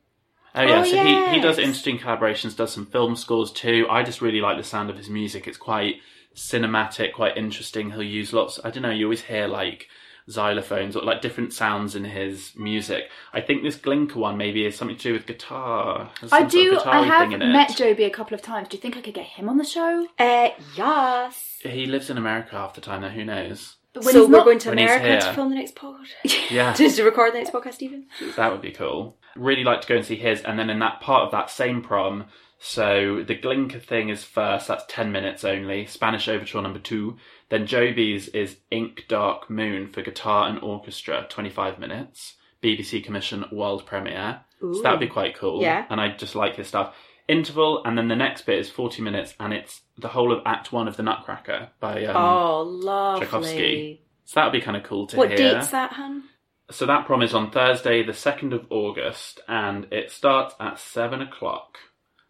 Oh 0.55 0.63
yeah, 0.63 0.81
Oh, 0.81 0.85
so 0.85 1.05
he, 1.05 1.35
he 1.35 1.41
does 1.41 1.59
yes. 1.59 1.67
interesting 1.67 1.99
collaborations, 1.99 2.57
does 2.57 2.73
some 2.73 2.87
film 2.87 3.17
scores 3.17 3.53
too. 3.53 3.87
I 3.91 4.03
just 4.03 4.23
really 4.23 4.41
like 4.41 4.57
the 4.57 4.65
sound 4.65 4.89
of 4.89 4.97
his 4.97 5.11
music. 5.11 5.47
It's 5.47 5.59
quite 5.59 5.97
cinematic, 6.39 7.13
quite 7.13 7.37
interesting. 7.37 7.91
He'll 7.91 8.03
use 8.03 8.33
lots. 8.33 8.59
I 8.65 8.71
don't 8.71 8.83
know. 8.83 8.91
You 8.91 9.07
always 9.07 9.23
hear 9.23 9.47
like 9.47 9.89
xylophones 10.29 10.95
or 10.95 11.01
like 11.03 11.23
different 11.23 11.53
sounds 11.55 11.95
in 11.97 12.05
his 12.05 12.53
music. 12.57 13.05
I 13.33 13.41
think 13.41 13.63
this 13.63 13.77
Glinka 13.79 14.17
one 14.17 14.37
maybe 14.37 14.67
is 14.67 14.77
something 14.77 14.97
to 14.97 15.03
do 15.03 15.13
with 15.15 15.27
guitar. 15.27 16.11
Has 16.21 16.33
I 16.33 16.41
some 16.41 16.51
sort 16.51 16.65
of 16.67 16.71
do. 16.71 16.75
I 16.75 16.79
guitar-y 16.79 17.07
have 17.07 17.21
thing 17.23 17.33
in 17.33 17.43
it. 17.43 17.53
met 17.53 17.77
Joby 17.77 18.05
a 18.05 18.11
couple 18.11 18.35
of 18.35 18.43
times. 18.43 18.69
Do 18.69 18.77
you 18.77 18.81
think 18.81 18.97
I 18.97 19.01
could 19.01 19.15
get 19.15 19.25
him 19.27 19.49
on 19.49 19.57
the 19.59 19.65
show? 19.65 20.07
Uh, 20.19 20.51
yes. 20.77 21.59
He 21.63 21.87
lives 21.87 22.11
in 22.11 22.19
America 22.19 22.51
half 22.57 22.75
the 22.75 22.81
time. 22.81 23.03
Though 23.03 23.09
who 23.09 23.25
knows? 23.25 23.77
But 23.95 24.05
when 24.05 24.13
so 24.13 24.21
he's 24.21 24.29
we're 24.31 24.37
not- 24.37 24.45
going 24.45 24.59
to 24.61 24.69
when 24.69 24.79
he's 24.79 24.87
America 24.91 25.19
to 25.21 25.25
here. 25.27 25.35
film 25.35 25.49
the 25.51 25.55
next 25.57 25.75
pod. 25.75 26.07
Yeah, 26.51 26.75
Just 26.75 26.97
to 26.97 27.05
record 27.05 27.33
the 27.33 27.39
next 27.39 27.53
podcast, 27.53 27.81
even. 27.83 28.07
That 28.37 28.53
would 28.53 28.61
be 28.63 28.71
cool. 28.71 29.17
Really 29.35 29.65
like 29.65 29.81
to 29.83 29.89
go 29.89 29.97
and 29.97 30.05
see 30.05 30.17
his, 30.17 30.43
and 30.43 30.59
then 30.59 30.69
in 30.71 30.79
that 30.81 31.01
part 31.01 31.25
of 31.25 31.31
that 31.33 31.49
same 31.51 31.81
prom, 31.83 32.27
so 32.59 33.23
the 33.27 33.37
Glinka 33.37 33.83
thing 33.83 34.09
is 34.09 34.25
first. 34.25 34.69
That's 34.69 34.85
ten 34.89 35.13
minutes 35.13 35.45
only. 35.45 35.87
Spanish 35.87 36.29
Overture 36.29 36.63
number 36.63 36.79
two. 36.79 37.17
Then 37.49 37.67
Joby's 37.67 38.29
is 38.29 38.57
Ink 38.71 39.05
Dark 39.09 39.49
Moon 39.49 39.89
for 39.89 40.03
guitar 40.03 40.49
and 40.49 40.61
orchestra, 40.61 41.27
twenty-five 41.29 41.79
minutes. 41.79 42.35
BBC 42.63 43.05
commission 43.05 43.45
world 43.53 43.87
premiere. 43.87 44.41
So 44.61 44.83
that 44.83 44.91
would 44.91 45.01
be 45.01 45.07
quite 45.07 45.37
cool. 45.37 45.63
Yeah. 45.63 45.87
And 45.89 46.01
I 46.01 46.17
just 46.17 46.35
like 46.35 46.57
his 46.57 46.67
stuff. 46.67 46.95
Interval, 47.29 47.83
and 47.85 47.97
then 47.97 48.09
the 48.09 48.17
next 48.17 48.47
bit 48.47 48.59
is 48.59 48.71
forty 48.71 49.03
minutes, 49.03 49.35
and 49.39 49.53
it's 49.53 49.83
the 49.99 50.09
whole 50.09 50.33
of 50.33 50.43
Act 50.47 50.73
One 50.73 50.89
of 50.89 50.97
the 50.97 51.03
Nutcracker 51.03 51.69
by 51.79 52.05
um, 52.07 52.17
oh, 52.17 52.63
lovely. 52.63 53.27
Tchaikovsky. 53.27 54.03
So 54.25 54.41
that 54.41 54.47
would 54.47 54.53
be 54.53 54.61
kind 54.61 54.77
of 54.77 54.83
cool 54.83 55.07
to 55.09 55.17
What 55.17 55.31
hear. 55.31 55.53
What 55.53 55.55
date's 55.61 55.71
that, 55.71 55.93
hun? 55.93 56.25
So 56.71 56.85
that 56.87 57.07
prom 57.07 57.23
is 57.23 57.33
on 57.33 57.51
Thursday, 57.51 58.03
the 58.03 58.13
2nd 58.13 58.53
of 58.53 58.67
August, 58.71 59.41
and 59.49 59.87
it 59.91 60.11
starts 60.11 60.55
at 60.61 60.79
7 60.79 61.23
o'clock. 61.23 61.79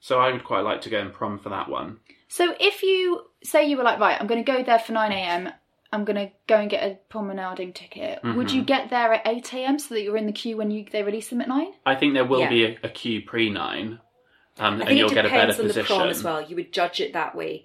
So 0.01 0.21
I 0.21 0.31
would 0.33 0.45
quite 0.45 0.61
like 0.61 0.81
to 0.83 0.91
go 0.91 1.01
and 1.01 1.13
prom 1.13 1.39
for 1.39 1.49
that 1.49 1.69
one. 1.69 1.99
So 2.29 2.55
if 2.61 2.83
you 2.83 3.23
say 3.43 3.69
you 3.69 3.77
were 3.77 3.83
like, 3.83 3.99
right, 3.99 4.21
I'm 4.21 4.27
going 4.27 4.45
to 4.45 4.53
go 4.53 4.63
there 4.63 4.79
for 4.79 4.93
nine 4.93 5.13
a.m. 5.13 5.51
I'm 5.93 6.05
going 6.05 6.17
to 6.17 6.31
go 6.47 6.57
and 6.57 6.69
get 6.71 6.83
a 6.85 6.99
promenading 7.09 7.73
ticket. 7.73 8.21
Would 8.23 8.49
Mm-hmm. 8.49 8.57
you 8.57 8.63
get 8.65 8.91
there 8.91 9.13
at 9.15 9.27
eight 9.27 9.53
a.m. 9.55 9.79
so 9.79 9.95
that 9.95 10.03
you're 10.03 10.17
in 10.19 10.27
the 10.27 10.33
queue 10.33 10.57
when 10.57 10.71
you 10.71 10.85
they 10.91 11.03
release 11.03 11.29
them 11.31 11.41
at 11.41 11.49
nine? 11.49 11.73
I 11.87 11.95
think 11.95 12.15
there 12.15 12.27
will 12.27 12.41
Yeah. 12.41 12.49
be 12.51 12.65
a, 12.67 12.79
a 12.85 12.89
queue 12.91 13.23
pre 13.23 13.49
9, 13.51 13.99
um, 14.59 14.83
I 14.83 14.85
and 14.91 14.99
you'll 14.99 15.11
it 15.11 15.15
get 15.15 15.25
a 15.25 15.29
better 15.31 15.53
depends 15.53 15.59
on 15.59 15.67
the 15.69 15.73
position. 15.75 15.97
prom 15.97 16.09
as 16.11 16.23
well. 16.23 16.43
You 16.43 16.57
would 16.57 16.73
judge 16.73 17.01
it 17.01 17.15
that 17.15 17.35
way. 17.35 17.65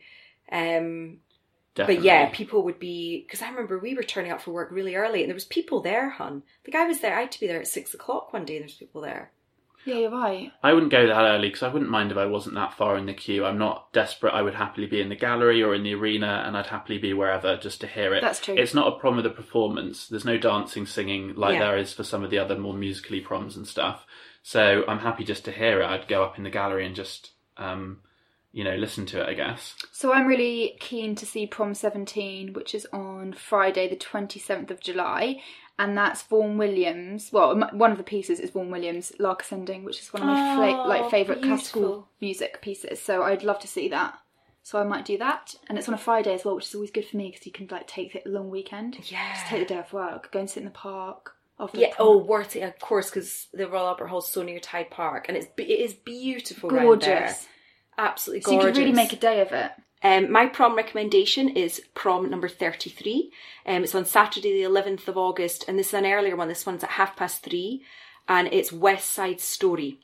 Um, 0.51 1.17
Definitely. 1.75 1.95
But 1.95 2.05
yeah, 2.05 2.29
people 2.31 2.63
would 2.63 2.77
be 2.79 3.23
because 3.25 3.41
I 3.41 3.49
remember 3.49 3.79
we 3.79 3.95
were 3.95 4.03
turning 4.03 4.31
up 4.31 4.41
for 4.41 4.51
work 4.51 4.69
really 4.71 4.95
early, 4.95 5.21
and 5.21 5.29
there 5.29 5.33
was 5.35 5.45
people 5.45 5.81
there, 5.81 6.11
hun. 6.11 6.43
Like 6.67 6.75
I 6.75 6.85
was 6.87 6.99
there, 6.99 7.17
I 7.17 7.21
had 7.21 7.31
to 7.31 7.39
be 7.39 7.47
there 7.47 7.59
at 7.59 7.67
six 7.67 7.93
o'clock 7.95 8.31
one 8.31 8.45
day, 8.45 8.55
and 8.57 8.63
there's 8.63 8.75
people 8.75 9.01
there. 9.01 9.31
Yeah, 9.85 9.95
you're 9.95 10.11
right. 10.11 10.51
I 10.63 10.73
wouldn't 10.73 10.91
go 10.91 11.05
that 11.07 11.25
early 11.25 11.49
because 11.49 11.63
I 11.63 11.67
wouldn't 11.67 11.91
mind 11.91 12.11
if 12.11 12.17
I 12.17 12.25
wasn't 12.25 12.55
that 12.55 12.73
far 12.73 12.97
in 12.97 13.05
the 13.05 13.13
queue. 13.13 13.45
I'm 13.45 13.57
not 13.57 13.91
desperate. 13.91 14.31
I 14.33 14.41
would 14.41 14.55
happily 14.55 14.87
be 14.87 15.01
in 15.01 15.09
the 15.09 15.15
gallery 15.15 15.61
or 15.61 15.75
in 15.75 15.83
the 15.83 15.93
arena, 15.93 16.43
and 16.45 16.55
I'd 16.55 16.67
happily 16.67 16.97
be 16.97 17.13
wherever 17.13 17.57
just 17.57 17.81
to 17.81 17.87
hear 17.87 18.13
it. 18.13 18.21
That's 18.21 18.39
true. 18.39 18.55
It's 18.55 18.73
not 18.73 18.87
a 18.93 18.97
prom 18.99 19.17
with 19.17 19.25
a 19.25 19.29
performance. 19.29 20.07
There's 20.07 20.25
no 20.25 20.37
dancing, 20.37 20.85
singing 20.85 21.35
like 21.35 21.53
Yeah. 21.55 21.59
there 21.67 21.77
is 21.77 21.93
for 21.93 22.03
some 22.03 22.23
of 22.23 22.29
the 22.31 22.39
other 22.39 22.57
more 22.57 22.73
musically 22.73 23.19
proms 23.21 23.57
and 23.57 23.67
stuff. 23.67 24.05
So 24.41 24.83
I'm 24.87 24.99
happy 24.99 25.23
just 25.23 25.45
to 25.45 25.51
hear 25.51 25.81
it. 25.81 25.85
I'd 25.85 26.07
go 26.07 26.23
up 26.23 26.37
in 26.37 26.43
the 26.43 26.49
gallery 26.49 26.85
and 26.85 26.95
just, 26.95 27.31
um, 27.57 28.01
you 28.51 28.63
know, 28.63 28.75
listen 28.75 29.05
to 29.07 29.21
it. 29.21 29.27
I 29.27 29.33
guess. 29.33 29.75
So 29.91 30.13
I'm 30.13 30.27
really 30.27 30.75
keen 30.79 31.15
to 31.15 31.25
see 31.25 31.47
Prom 31.47 31.73
17, 31.73 32.53
which 32.53 32.75
is 32.75 32.85
on 32.93 33.33
Friday, 33.33 33.89
the 33.89 33.95
27th 33.95 34.69
of 34.71 34.79
July. 34.79 35.41
And 35.79 35.97
that's 35.97 36.21
Vaughan 36.21 36.57
Williams. 36.57 37.29
Well, 37.31 37.59
one 37.71 37.91
of 37.91 37.97
the 37.97 38.03
pieces 38.03 38.39
is 38.39 38.51
Vaughan 38.51 38.69
Williams' 38.69 39.11
Lark 39.19 39.41
Ascending, 39.41 39.83
which 39.83 39.99
is 40.01 40.13
one 40.13 40.21
of 40.21 40.27
my 40.27 40.53
oh, 40.53 40.55
fla- 40.55 40.83
Oh, 40.83 40.87
like 40.87 41.09
favorite 41.11 41.41
classical 41.41 42.07
music 42.21 42.61
pieces. 42.61 43.01
So 43.01 43.23
I'd 43.23 43.43
love 43.43 43.59
to 43.59 43.67
see 43.67 43.87
that. 43.89 44.17
So 44.61 44.79
I 44.79 44.83
might 44.85 45.03
do 45.03 45.17
that, 45.17 45.55
and 45.67 45.77
it's 45.77 45.89
on 45.89 45.93
a 45.93 45.97
Friday 45.97 46.33
as 46.33 46.45
well, 46.45 46.55
which 46.55 46.67
is 46.67 46.75
always 46.75 46.91
good 46.91 47.05
for 47.05 47.17
me 47.17 47.29
because 47.31 47.45
you 47.45 47.51
can 47.51 47.67
like 47.69 47.85
take 47.85 48.15
a 48.15 48.29
long 48.29 48.49
weekend. 48.49 48.97
Yeah. 49.11 49.33
just 49.33 49.47
take 49.47 49.67
the 49.67 49.73
day 49.73 49.79
off 49.79 49.91
work, 49.91 50.31
go 50.31 50.39
and 50.39 50.49
sit 50.49 50.59
in 50.59 50.65
the 50.65 50.71
park. 50.71 51.35
After 51.59 51.79
Yeah. 51.79 51.89
the. 51.89 51.95
Oh, 51.99 52.17
worth 52.17 52.55
it, 52.55 52.61
of 52.61 52.79
course, 52.79 53.09
because 53.09 53.47
the 53.53 53.67
Royal 53.67 53.87
Albert 53.87 54.07
Hall's 54.07 54.31
so 54.31 54.41
near 54.41 54.61
Hyde 54.65 54.89
Park, 54.89 55.25
and 55.27 55.35
it's 55.35 55.47
it 55.57 55.63
is 55.69 55.93
beautiful. 55.93 56.69
gorgeous. 56.69 57.47
absolutely 57.97 58.39
gorgeous. 58.41 58.45
So 58.45 58.67
you 58.67 58.73
could 58.73 58.77
really 58.79 58.95
make 58.95 59.11
a 59.11 59.17
day 59.17 59.41
of 59.41 59.51
it. 59.51 59.71
Um, 60.03 60.29
my 60.31 60.47
prom 60.47 60.75
recommendation 60.75 61.49
is 61.49 61.81
prom 61.95 62.29
number 62.29 62.49
33. 62.49 63.31
Um, 63.65 63.83
it's 63.83 63.95
on 63.95 64.05
Saturday, 64.05 64.51
the 64.51 64.69
11th 64.69 65.07
of 65.07 65.17
August, 65.17 65.63
and 65.67 65.79
this 65.79 65.87
is 65.87 65.93
an 65.93 66.05
earlier 66.05 66.35
one. 66.35 66.49
This 66.49 66.65
one's 66.65 66.83
at 66.83 66.91
half 66.91 67.15
past 67.15 67.41
three, 67.41 67.83
and 68.27 68.49
it's 68.51 68.73
West 68.73 69.11
Side 69.11 69.39
Story, 69.39 69.99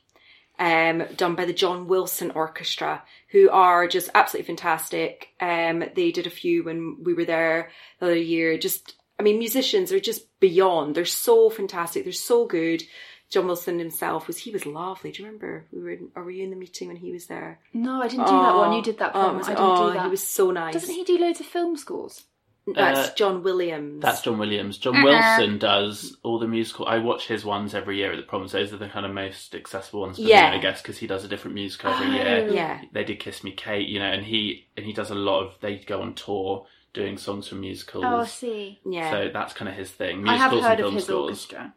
um, 0.58 1.04
done 1.16 1.34
by 1.34 1.44
the 1.44 1.52
John 1.52 1.86
Wilson 1.86 2.30
Orchestra, 2.30 3.02
who 3.28 3.50
are 3.50 3.86
just 3.86 4.08
absolutely 4.14 4.46
fantastic. 4.46 5.28
Um, 5.38 5.84
they 5.94 6.10
did 6.10 6.26
a 6.26 6.30
few 6.30 6.64
when 6.64 6.96
we 7.04 7.12
were 7.12 7.26
there 7.26 7.70
the 7.98 8.06
other 8.06 8.16
year. 8.16 8.56
Just, 8.56 8.94
I 9.18 9.22
mean, 9.22 9.38
musicians 9.38 9.92
are 9.92 10.00
just 10.00 10.40
beyond. 10.40 10.94
They're 10.94 11.04
so 11.04 11.50
fantastic. 11.50 12.04
They're 12.04 12.12
so 12.14 12.46
good. 12.46 12.82
John 13.30 13.46
Wilson 13.46 13.78
himself 13.78 14.26
was 14.26 14.38
he 14.38 14.50
was 14.50 14.66
lovely. 14.66 15.12
Do 15.12 15.22
you 15.22 15.26
remember 15.26 15.64
we 15.72 15.80
were? 15.82 15.90
In, 15.90 16.08
or 16.16 16.24
were 16.24 16.30
you 16.32 16.42
in 16.44 16.50
the 16.50 16.56
meeting 16.56 16.88
when 16.88 16.96
he 16.96 17.12
was 17.12 17.26
there? 17.26 17.60
No, 17.72 18.02
I 18.02 18.08
didn't 18.08 18.26
do 18.26 18.32
that 18.32 18.56
one. 18.56 18.72
You 18.72 18.82
did 18.82 18.98
that 18.98 19.12
Oh, 19.14 19.20
prom. 19.30 19.36
I 19.36 19.42
didn't 19.42 19.56
oh, 19.58 19.86
do 19.88 19.94
that. 19.94 20.04
he 20.04 20.10
was 20.10 20.26
so 20.26 20.50
nice. 20.50 20.74
Doesn't 20.74 20.94
he 20.94 21.04
do 21.04 21.16
loads 21.18 21.38
of 21.40 21.46
film 21.46 21.76
scores? 21.76 22.24
That's 22.66 23.08
Uh, 23.10 23.14
John 23.14 23.42
Williams. 23.42 24.02
That's 24.02 24.20
John 24.22 24.38
Williams. 24.38 24.78
John 24.78 24.96
Uh-uh. 24.96 25.04
Wilson 25.04 25.58
does 25.58 26.16
all 26.22 26.38
the 26.38 26.46
musical. 26.46 26.86
I 26.86 26.98
watch 26.98 27.26
his 27.26 27.44
ones 27.44 27.74
every 27.74 27.96
year 27.96 28.12
at 28.12 28.16
the 28.16 28.22
proms. 28.22 28.52
Those 28.52 28.72
are 28.72 28.76
the 28.76 28.88
kind 28.88 29.06
of 29.06 29.12
most 29.12 29.54
accessible 29.54 30.00
ones 30.02 30.16
for 30.16 30.22
Yeah. 30.22 30.50
me, 30.50 30.56
I 30.56 30.60
guess, 30.60 30.82
because 30.82 30.98
he 30.98 31.06
does 31.06 31.24
a 31.24 31.28
different 31.28 31.54
musical 31.54 31.90
every 31.92 32.06
Oh. 32.08 32.10
year. 32.22 32.48
yeah. 32.52 32.80
They 32.92 33.02
did 33.04 33.18
Kiss 33.20 33.42
Me 33.42 33.52
Kate, 33.52 33.88
you 33.88 33.98
know, 33.98 34.04
and 34.10 34.24
he 34.24 34.66
and 34.76 34.84
he 34.84 34.92
does 34.92 35.10
a 35.10 35.14
lot 35.14 35.42
of. 35.44 35.54
They 35.60 35.76
go 35.76 36.02
on 36.02 36.14
tour 36.14 36.66
doing 36.92 37.16
songs 37.16 37.48
from 37.48 37.60
musicals. 37.60 38.04
Oh, 38.06 38.18
I 38.18 38.26
see. 38.26 38.80
Yeah. 38.84 39.10
So 39.10 39.30
that's 39.32 39.52
kind 39.54 39.68
of 39.68 39.74
his 39.76 39.90
thing. 39.90 40.28
I 40.28 40.36
have 40.36 40.50
Musicals 40.52 40.64
heard 40.68 40.78
and 40.80 40.88
of 40.88 40.94
his 40.94 41.04
scores. 41.04 41.22
orchestra. 41.30 41.74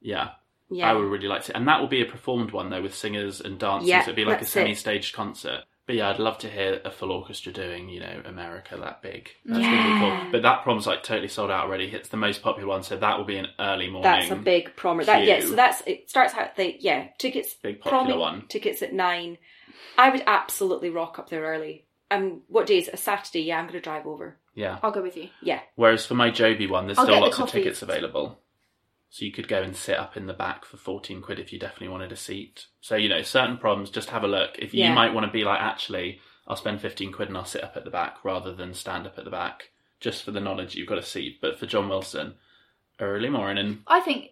Yeah. 0.00 0.30
Yeah. 0.72 0.90
I 0.90 0.94
would 0.94 1.04
really 1.10 1.28
like 1.28 1.44
to, 1.44 1.56
and 1.56 1.66
that 1.68 1.80
will 1.80 1.88
be 1.88 2.02
a 2.02 2.06
performed 2.06 2.50
one 2.52 2.70
though, 2.70 2.82
with 2.82 2.94
singers 2.94 3.40
and 3.40 3.58
dancers. 3.58 3.88
Yeah, 3.88 4.02
It'd 4.02 4.16
be 4.16 4.24
like 4.24 4.38
a 4.38 4.40
that's 4.40 4.50
it. 4.50 4.52
semi-staged 4.52 5.14
concert. 5.14 5.60
But 5.84 5.96
yeah, 5.96 6.10
I'd 6.10 6.20
love 6.20 6.38
to 6.38 6.48
hear 6.48 6.80
a 6.84 6.92
full 6.92 7.10
orchestra 7.10 7.52
doing, 7.52 7.88
you 7.88 7.98
know, 7.98 8.22
America 8.24 8.76
that 8.76 9.02
big. 9.02 9.30
That's 9.44 9.58
gonna 9.58 9.70
be 9.70 9.76
Yeah. 9.88 10.20
cool. 10.22 10.30
But 10.30 10.42
that 10.42 10.62
prom's 10.62 10.86
like 10.86 11.02
totally 11.02 11.26
sold 11.28 11.50
out 11.50 11.64
already. 11.64 11.86
It's 11.86 12.08
the 12.08 12.16
most 12.16 12.40
popular 12.40 12.68
one, 12.68 12.84
so 12.84 12.96
that 12.96 13.18
will 13.18 13.24
be 13.24 13.36
an 13.36 13.48
early 13.58 13.88
morning. 13.90 14.02
That's 14.12 14.30
a 14.30 14.36
big 14.36 14.76
promer. 14.76 15.04
That 15.04 15.24
yeah. 15.24 15.40
So 15.40 15.56
that's 15.56 15.82
it. 15.86 16.08
Starts 16.08 16.34
out 16.34 16.54
the 16.56 16.76
yeah 16.80 17.08
tickets. 17.18 17.54
Big 17.54 17.80
popular 17.80 18.14
promi- 18.14 18.20
one. 18.20 18.44
Tickets 18.48 18.80
at 18.82 18.92
nine. 18.92 19.38
I 19.98 20.10
would 20.10 20.22
absolutely 20.26 20.90
rock 20.90 21.18
up 21.18 21.28
there 21.30 21.42
early. 21.42 21.86
Um, 22.12 22.42
what 22.46 22.66
day 22.66 22.78
is 22.78 22.88
it? 22.88 22.94
A 22.94 22.96
Saturday? 22.98 23.40
Yeah, 23.42 23.58
I'm 23.58 23.64
going 23.64 23.72
to 23.74 23.80
drive 23.80 24.06
over. 24.06 24.36
Yeah. 24.54 24.78
I'll 24.82 24.90
go 24.92 25.02
with 25.02 25.16
you. 25.16 25.30
Yeah. 25.40 25.60
Whereas 25.76 26.04
for 26.06 26.14
my 26.14 26.30
Joby 26.30 26.66
one, 26.66 26.86
there's 26.86 26.98
I'll 26.98 27.04
still 27.06 27.14
get 27.16 27.20
the 27.20 27.24
lots 27.26 27.38
of 27.38 27.46
coffee. 27.46 27.58
tickets 27.60 27.80
available. 27.82 28.38
So 29.12 29.26
you 29.26 29.30
could 29.30 29.46
go 29.46 29.60
and 29.60 29.76
sit 29.76 29.98
up 29.98 30.16
in 30.16 30.24
the 30.24 30.32
back 30.32 30.64
for 30.64 30.78
14 30.78 31.20
quid 31.20 31.38
if 31.38 31.52
you 31.52 31.58
definitely 31.58 31.88
wanted 31.88 32.12
a 32.12 32.16
seat. 32.16 32.68
So, 32.80 32.96
you 32.96 33.10
know, 33.10 33.20
certain 33.20 33.58
proms, 33.58 33.90
just 33.90 34.08
have 34.08 34.24
a 34.24 34.26
look. 34.26 34.58
If 34.58 34.72
you 34.72 34.84
Yeah. 34.84 34.94
might 34.94 35.12
want 35.12 35.26
to 35.26 35.30
be 35.30 35.44
like, 35.44 35.60
actually, 35.60 36.18
I'll 36.46 36.56
spend 36.56 36.80
15 36.80 37.12
quid 37.12 37.28
and 37.28 37.36
I'll 37.36 37.44
sit 37.44 37.62
up 37.62 37.76
at 37.76 37.84
the 37.84 37.90
back 37.90 38.24
rather 38.24 38.54
than 38.54 38.72
stand 38.72 39.06
up 39.06 39.18
at 39.18 39.24
the 39.24 39.30
back, 39.30 39.70
just 40.00 40.22
for 40.22 40.30
the 40.30 40.40
knowledge 40.40 40.74
you've 40.74 40.88
got 40.88 40.96
a 40.96 41.02
seat. 41.02 41.42
But 41.42 41.58
for 41.58 41.66
John 41.66 41.90
Wilson, 41.90 42.36
early 43.00 43.28
morning, 43.28 43.82
I 43.86 44.00
think 44.00 44.30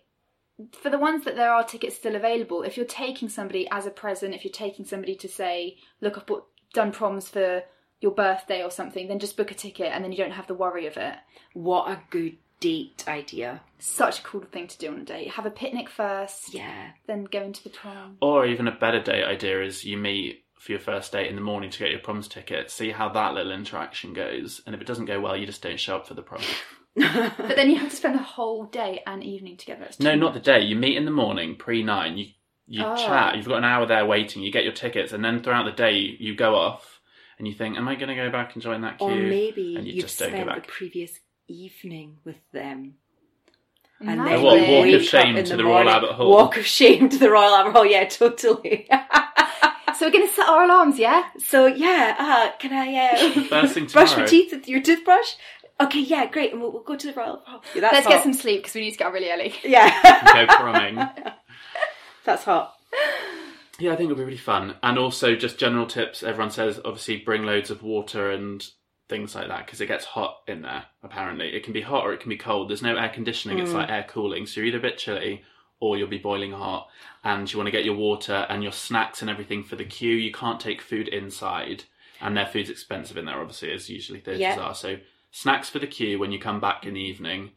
for 0.72 0.88
the 0.88 0.98
ones 0.98 1.26
that 1.26 1.36
there 1.36 1.52
are 1.52 1.62
tickets 1.62 1.96
still 1.96 2.16
available, 2.16 2.62
if 2.62 2.78
you're 2.78 2.86
taking 2.86 3.28
somebody 3.28 3.68
as 3.70 3.84
a 3.84 3.90
present, 3.90 4.34
if 4.34 4.44
you're 4.44 4.50
taking 4.52 4.86
somebody 4.86 5.14
to 5.16 5.28
say, 5.28 5.76
look, 6.00 6.16
I've 6.16 6.24
bought, 6.24 6.46
done 6.72 6.90
proms 6.90 7.28
for 7.28 7.64
your 8.00 8.12
birthday 8.12 8.62
or 8.62 8.70
something, 8.70 9.08
then 9.08 9.18
just 9.18 9.36
book 9.36 9.50
a 9.50 9.54
ticket 9.54 9.92
and 9.92 10.02
then 10.02 10.10
you 10.10 10.16
don't 10.16 10.30
have 10.30 10.46
the 10.46 10.54
worry 10.54 10.86
of 10.86 10.96
it. 10.96 11.16
What 11.52 11.90
a 11.90 12.00
good 12.08 12.38
date 12.60 13.04
idea. 13.08 13.62
Such 13.78 14.20
a 14.20 14.22
cool 14.22 14.42
thing 14.42 14.66
to 14.68 14.78
do 14.78 14.88
on 14.88 15.00
a 15.00 15.04
date. 15.04 15.30
Have 15.30 15.46
a 15.46 15.50
picnic 15.50 15.88
first, 15.88 16.54
Yeah. 16.54 16.90
then 17.06 17.24
go 17.24 17.42
into 17.42 17.62
the 17.64 17.70
prom. 17.70 18.18
or 18.20 18.46
even 18.46 18.68
a 18.68 18.72
better 18.72 19.00
date 19.00 19.24
idea 19.24 19.62
is 19.62 19.84
you 19.84 19.96
meet 19.96 20.44
for 20.58 20.72
your 20.72 20.80
first 20.80 21.12
date 21.12 21.28
in 21.28 21.36
the 21.36 21.40
morning 21.40 21.70
to 21.70 21.78
get 21.78 21.90
your 21.90 22.00
proms 22.00 22.28
ticket, 22.28 22.70
see 22.70 22.90
how 22.90 23.08
that 23.08 23.32
little 23.32 23.50
interaction 23.52 24.12
goes. 24.12 24.60
And 24.66 24.74
if 24.74 24.80
it 24.82 24.86
doesn't 24.86 25.06
go 25.06 25.18
well, 25.20 25.34
you 25.36 25.46
just 25.46 25.62
don't 25.62 25.80
show 25.80 25.96
up 25.96 26.06
for 26.06 26.14
the 26.14 26.22
prom. 26.22 26.42
But 26.96 27.56
then 27.56 27.70
you 27.70 27.76
have 27.76 27.90
to 27.90 27.96
spend 27.96 28.16
the 28.16 28.22
whole 28.22 28.64
day 28.64 29.00
and 29.06 29.22
evening 29.24 29.56
together. 29.56 29.84
It's 29.84 30.00
No, 30.00 30.14
not 30.16 30.34
the 30.34 30.40
day. 30.40 30.60
You 30.60 30.74
meet 30.76 30.96
in 30.96 31.04
the 31.04 31.10
morning, 31.10 31.56
pre 31.56 31.82
nine. 31.82 32.18
You 32.18 32.26
you 32.66 32.84
Oh. 32.84 32.96
chat. 32.96 33.36
You've 33.36 33.46
got 33.48 33.58
an 33.58 33.64
hour 33.64 33.86
there 33.86 34.04
waiting. 34.06 34.42
You 34.42 34.52
get 34.52 34.64
your 34.64 34.72
tickets, 34.72 35.12
and 35.12 35.24
then 35.24 35.42
throughout 35.42 35.64
the 35.64 35.72
day, 35.72 35.92
you, 35.92 36.16
you 36.20 36.34
go 36.36 36.54
off 36.56 37.00
and 37.38 37.48
you 37.48 37.54
think, 37.54 37.76
"Am 37.76 37.88
I 37.88 37.94
going 37.96 38.08
to 38.08 38.14
go 38.14 38.30
back 38.30 38.54
and 38.54 38.62
join 38.62 38.82
that 38.82 38.98
queue?" 38.98 39.06
Or 39.08 39.14
maybe 39.16 39.76
and 39.76 39.86
you 39.86 39.94
you've 39.94 40.04
just 40.04 40.18
don't 40.18 40.30
go 40.30 40.36
spent 40.36 40.48
the 40.48 40.54
back. 40.60 40.66
previous 40.68 41.18
evening 41.50 42.16
with 42.24 42.36
them. 42.52 42.94
And 44.00 44.08
And 44.08 44.20
then 44.26 44.38
A 44.38 44.42
what, 44.42 44.60
walk 44.68 44.94
of 44.94 45.02
shame 45.02 45.44
to 45.44 45.56
the 45.56 45.64
Royal 45.64 45.84
morning. 45.84 45.92
Albert 45.92 46.12
Hall. 46.14 46.30
Walk 46.30 46.56
of 46.56 46.66
shame 46.66 47.08
to 47.10 47.18
the 47.18 47.30
Royal 47.30 47.54
Albert 47.54 47.72
Hall. 47.72 47.84
Yeah, 47.86 48.04
totally. 48.08 48.88
So 49.98 50.06
we're 50.06 50.12
going 50.12 50.26
to 50.28 50.32
set 50.32 50.48
our 50.48 50.64
alarms, 50.64 50.98
yeah? 50.98 51.24
so 51.44 51.66
yeah, 51.66 52.16
uh, 52.18 52.56
can 52.58 52.72
I 52.72 52.94
uh, 53.08 53.48
brush 53.50 53.74
tomorrow. 53.74 54.16
my 54.22 54.24
teeth 54.26 54.50
with 54.50 54.66
your 54.66 54.80
toothbrush? 54.80 55.34
Okay, 55.78 56.00
yeah, 56.00 56.24
great. 56.24 56.52
And 56.52 56.62
we'll, 56.62 56.72
we'll 56.72 56.82
go 56.84 56.96
to 56.96 57.06
the 57.08 57.12
Royal 57.12 57.42
Albert 57.46 57.46
Hall. 57.46 57.62
Yeah, 57.74 57.80
that's 57.82 57.92
Let's 57.92 58.06
hot. 58.06 58.12
get 58.14 58.22
some 58.22 58.32
sleep 58.32 58.60
because 58.62 58.74
we 58.74 58.80
need 58.80 58.92
to 58.92 58.96
get 58.96 59.08
up 59.08 59.12
really 59.12 59.30
early. 59.30 59.52
Yeah, 59.62 59.90
go 60.46 60.46
promming. 60.54 60.96
that's 62.24 62.44
hot. 62.44 62.72
Yeah, 63.78 63.92
I 63.92 63.96
think 63.96 64.10
it'll 64.10 64.16
be 64.16 64.24
really 64.24 64.38
fun. 64.38 64.76
And 64.82 64.98
also, 64.98 65.36
just 65.36 65.58
general 65.58 65.84
tips. 65.86 66.22
Everyone 66.22 66.50
says, 66.50 66.80
obviously, 66.82 67.18
bring 67.18 67.42
loads 67.42 67.70
of 67.70 67.82
water 67.82 68.30
and 68.30 68.66
things 69.10 69.34
like 69.34 69.48
that 69.48 69.66
because 69.66 69.82
it 69.82 69.86
gets 69.86 70.06
hot 70.06 70.38
in 70.46 70.62
there. 70.62 70.84
Apparently, 71.02 71.48
it 71.48 71.64
can 71.64 71.74
be 71.74 71.82
hot 71.82 72.06
or 72.06 72.14
it 72.14 72.20
can 72.20 72.30
be 72.30 72.36
cold. 72.38 72.70
There's 72.70 72.80
no 72.80 72.96
air 72.96 73.10
conditioning. 73.10 73.58
It's 73.58 73.72
hmm. 73.72 73.78
like 73.78 73.90
air 73.90 74.06
cooling, 74.08 74.46
so 74.46 74.60
you're 74.60 74.68
either 74.68 74.78
a 74.78 74.82
bit 74.82 74.96
chilly 74.96 75.42
or 75.80 75.98
you'll 75.98 76.08
be 76.08 76.18
boiling 76.18 76.52
hot. 76.52 76.88
And 77.24 77.50
you 77.52 77.58
want 77.58 77.66
to 77.66 77.72
get 77.72 77.84
your 77.84 77.96
water 77.96 78.46
and 78.48 78.62
your 78.62 78.72
snacks 78.72 79.20
and 79.20 79.30
everything 79.30 79.64
for 79.64 79.76
the 79.76 79.84
queue. 79.84 80.14
You 80.14 80.32
can't 80.32 80.60
take 80.60 80.80
food 80.80 81.08
inside, 81.08 81.84
and 82.20 82.36
their 82.36 82.46
food's 82.46 82.70
expensive 82.70 83.18
in 83.18 83.26
there. 83.26 83.40
Obviously, 83.40 83.72
as 83.72 83.90
usually 83.90 84.20
theatres 84.20 84.40
Yeah. 84.40 84.60
are. 84.60 84.74
So 84.74 84.98
snacks 85.30 85.68
for 85.68 85.80
the 85.80 85.86
queue 85.86 86.18
when 86.18 86.32
you 86.32 86.38
come 86.38 86.60
back 86.60 86.86
in 86.86 86.94
the 86.94 87.00
evening, 87.00 87.50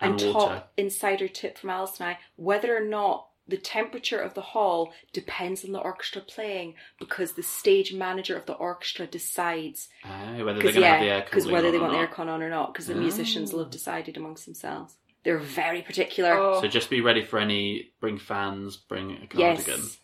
and, 0.00 0.20
And 0.20 0.34
water. 0.34 0.54
top 0.54 0.72
insider 0.76 1.28
tip 1.28 1.58
from 1.58 1.70
Alice 1.70 2.00
and 2.00 2.08
I: 2.10 2.18
whether 2.36 2.76
or 2.76 2.84
not 2.84 3.28
the 3.50 3.56
temperature 3.58 4.18
of 4.20 4.34
the 4.34 4.40
hall 4.40 4.92
depends 5.12 5.64
on 5.64 5.72
the 5.72 5.78
orchestra 5.80 6.22
playing, 6.22 6.74
because 6.98 7.32
the 7.32 7.42
stage 7.42 7.92
manager 7.92 8.36
of 8.36 8.46
the 8.46 8.54
orchestra 8.54 9.06
decides. 9.06 9.88
Ah, 10.04 10.32
whether 10.38 10.44
they're 10.44 10.54
Because 10.54 10.74
going 10.74 10.82
to 10.82 10.88
have 10.88 11.00
the 11.00 11.06
yeah, 11.06 11.12
air 11.16 11.22
because 11.24 11.44
cooling 11.44 11.54
whether 11.56 11.70
they 11.70 11.78
want 11.78 11.92
the 11.92 11.98
aircon 11.98 12.28
on 12.28 12.42
or 12.42 12.48
not, 12.50 12.72
because 12.72 12.86
the 12.86 12.94
musicians 12.94 13.52
Oh. 13.52 13.56
will 13.58 13.64
have 13.64 13.72
decided 13.72 14.16
amongst 14.16 14.46
themselves. 14.46 14.96
They're 15.22 15.38
very 15.38 15.82
particular. 15.82 16.32
Oh. 16.32 16.60
So 16.62 16.68
just 16.68 16.88
be 16.88 17.02
ready 17.02 17.22
for 17.22 17.38
any. 17.38 17.92
Bring 18.00 18.18
fans. 18.18 18.78
Bring 18.78 19.10
a 19.12 19.28
yes. 19.36 19.98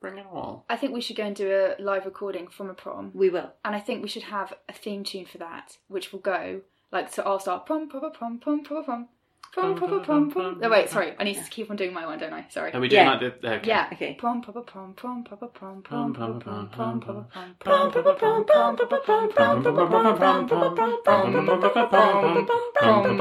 Bring 0.00 0.18
it 0.18 0.26
all. 0.30 0.64
I 0.68 0.76
think 0.76 0.92
we 0.92 1.00
should 1.00 1.16
go 1.16 1.24
and 1.24 1.34
do 1.34 1.50
a 1.50 1.82
live 1.82 2.04
recording 2.04 2.46
from 2.48 2.70
a 2.70 2.74
prom. 2.74 3.10
we 3.14 3.28
will. 3.30 3.52
And 3.64 3.74
I 3.74 3.80
think 3.80 4.02
we 4.02 4.08
should 4.08 4.24
have 4.24 4.52
a 4.68 4.72
theme 4.72 5.02
tune 5.04 5.24
for 5.26 5.38
that, 5.38 5.78
which 5.88 6.12
will 6.12 6.20
go 6.20 6.60
like 6.92 7.12
so. 7.12 7.22
I'll 7.24 7.40
start 7.40 7.66
prom 7.66 7.88
prom 7.88 8.02
prom 8.12 8.12
prom 8.12 8.38
prom 8.38 8.62
prom 8.64 8.84
prom 8.84 9.08
prom 9.52 9.74
prom 10.04 10.30
prom. 10.30 10.58
No 10.60 10.68
wait, 10.68 10.88
sorry. 10.90 11.14
I 11.18 11.24
need 11.24 11.36
to 11.42 11.50
keep 11.50 11.70
on 11.70 11.76
doing 11.76 11.92
my 11.92 12.04
one, 12.06 12.18
don't 12.18 12.32
I? 12.32 12.46
Sorry. 12.50 12.72
Are 12.72 12.80
we 12.80 12.88
doing 12.88 13.04
Yeah. 13.04 13.10
like 13.14 13.40
the 13.42 13.52
okay. 13.54 13.68
Yeah. 13.68 13.88
Okay. 13.92 14.14
Prom 14.14 14.42
prom 14.42 14.62
prom 14.64 14.94
prom 14.94 15.24
prom 15.24 15.38
prom 15.48 15.82
prom 15.82 16.12
prom 16.12 16.68
prom 16.70 17.26
Prom, 17.60 17.90
prom, 17.92 18.16
prom, 18.16 18.44
prom, 18.44 18.76
prom, 18.76 18.86
prom, 18.86 19.32
prom, 19.32 19.32
prom, 19.32 19.62
prom, 19.72 20.52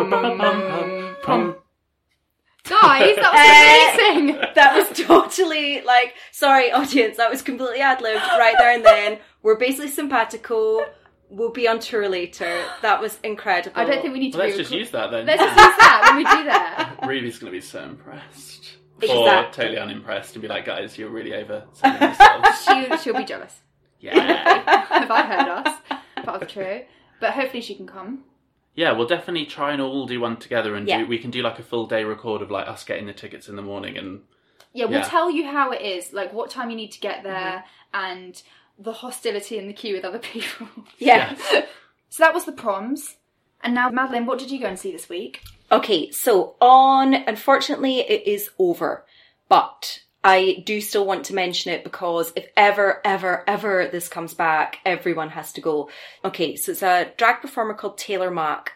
prom, 0.10 0.38
prom, 0.38 1.16
prom. 1.22 1.56
Guys, 2.68 3.16
that 3.18 3.32
was 3.32 4.18
amazing. 4.18 4.42
That 4.56 4.76
was 4.76 4.98
totally 4.98 5.82
like, 5.82 6.16
sorry, 6.32 6.72
audience, 6.72 7.18
that 7.18 7.30
was 7.30 7.44
completely 7.44 7.80
ad 7.82 8.02
libbed 8.02 8.24
right 8.40 8.56
there 8.58 8.74
and 8.74 8.84
then. 8.84 9.20
We're 9.44 9.58
basically 9.58 9.90
simpatico. 9.90 10.84
We'll 11.36 11.52
be 11.52 11.68
on 11.68 11.80
tour 11.80 12.08
later. 12.08 12.64
That 12.82 13.02
was 13.02 13.20
incredible. 13.24 13.78
I 13.80 13.84
don't 13.84 14.02
think 14.02 14.14
we 14.14 14.20
need 14.22 14.32
to. 14.32 14.38
Well, 14.38 14.48
let's 14.48 14.58
just 14.58 14.70
record- 14.72 14.80
use 14.80 14.92
that 14.92 15.12
then. 15.12 15.26
Let's 15.26 15.42
just 15.44 15.56
use 15.58 15.78
that 15.78 16.02
when 16.06 16.16
we 16.18 16.24
do 16.24 16.44
that. 16.46 16.96
Ruby's 17.08 17.40
going 17.40 17.52
to 17.52 17.58
be 17.58 17.62
so 17.62 17.84
impressed. 17.84 18.78
Exactly. 19.02 19.18
Or 19.18 19.52
totally 19.52 19.78
unimpressed 19.78 20.36
and 20.36 20.42
be 20.42 20.48
like, 20.48 20.66
guys, 20.66 20.98
you're 20.98 21.10
really 21.10 21.34
over 21.36 21.66
selling 21.74 22.02
yourselves. 22.02 22.64
She 22.64 22.98
she'll 23.04 23.18
be 23.18 23.26
jealous. 23.26 23.60
yeah. 24.00 24.14
Have 25.00 25.12
I 25.12 25.22
heard 25.24 25.48
us? 25.50 25.78
Part 26.24 26.36
of 26.36 26.40
the 26.40 26.46
trio. 26.46 26.86
But 27.20 27.32
hopefully 27.32 27.62
she 27.62 27.76
can 27.76 27.86
come. 27.88 28.24
Yeah, 28.74 28.94
we'll 28.94 29.08
definitely 29.08 29.46
try 29.46 29.74
and 29.74 29.82
all 29.82 30.06
do 30.06 30.22
one 30.22 30.38
together 30.38 30.76
and 30.76 30.88
Yeah. 30.88 31.00
do 31.00 31.08
we 31.08 31.18
can 31.18 31.32
do 31.32 31.42
like 31.42 31.60
a 31.60 31.64
full 31.64 31.86
day 31.88 32.06
record 32.06 32.42
of 32.42 32.50
like 32.50 32.68
us 32.70 32.86
getting 32.86 33.06
the 33.08 33.14
tickets 33.14 33.50
in 33.50 33.58
the 33.58 33.62
morning 33.62 33.98
and 33.98 34.22
Yeah, 34.74 34.86
we'll 34.86 35.00
Yeah. 35.00 35.06
tell 35.08 35.30
you 35.30 35.46
how 35.48 35.72
it 35.72 35.82
is, 35.82 36.14
like 36.14 36.32
what 36.32 36.50
time 36.50 36.70
you 36.70 36.78
need 36.78 36.94
to 36.94 37.00
get 37.02 37.24
there, 37.24 37.64
mm-hmm. 37.94 38.06
and 38.06 38.44
the 38.78 38.94
hostility 38.94 39.58
in 39.58 39.68
the 39.68 39.74
queue 39.74 39.96
with 39.96 40.06
other 40.06 40.20
people. 40.34 40.68
Yeah. 40.98 41.36
so 42.10 42.24
that 42.24 42.34
was 42.34 42.46
the 42.46 42.52
proms. 42.52 43.18
And 43.62 43.74
now, 43.74 43.90
Madeline, 43.90 44.26
what 44.26 44.40
did 44.40 44.52
you 44.52 44.60
go 44.60 44.68
and 44.68 44.78
see 44.78 44.92
this 44.92 45.10
week? 45.10 45.42
Okay, 45.72 46.12
so 46.12 46.56
on, 46.62 47.16
unfortunately, 47.16 48.00
it 48.00 48.28
is 48.28 48.52
over, 48.60 49.04
but 49.50 50.04
I 50.24 50.64
do 50.66 50.82
still 50.82 51.06
want 51.06 51.26
to 51.26 51.36
mention 51.36 51.72
it 51.72 51.84
because 51.84 52.32
if 52.36 52.48
ever, 52.56 53.02
ever, 53.04 53.44
ever 53.48 53.88
this 53.92 54.08
comes 54.08 54.34
back, 54.34 54.80
everyone 54.86 55.30
has 55.30 55.54
to 55.54 55.62
go. 55.62 55.90
Okay, 56.24 56.56
so 56.56 56.72
it's 56.72 56.84
a 56.84 57.12
drag 57.18 57.42
performer 57.42 57.74
called 57.74 57.98
Taylor 57.98 58.30
Mac. 58.30 58.74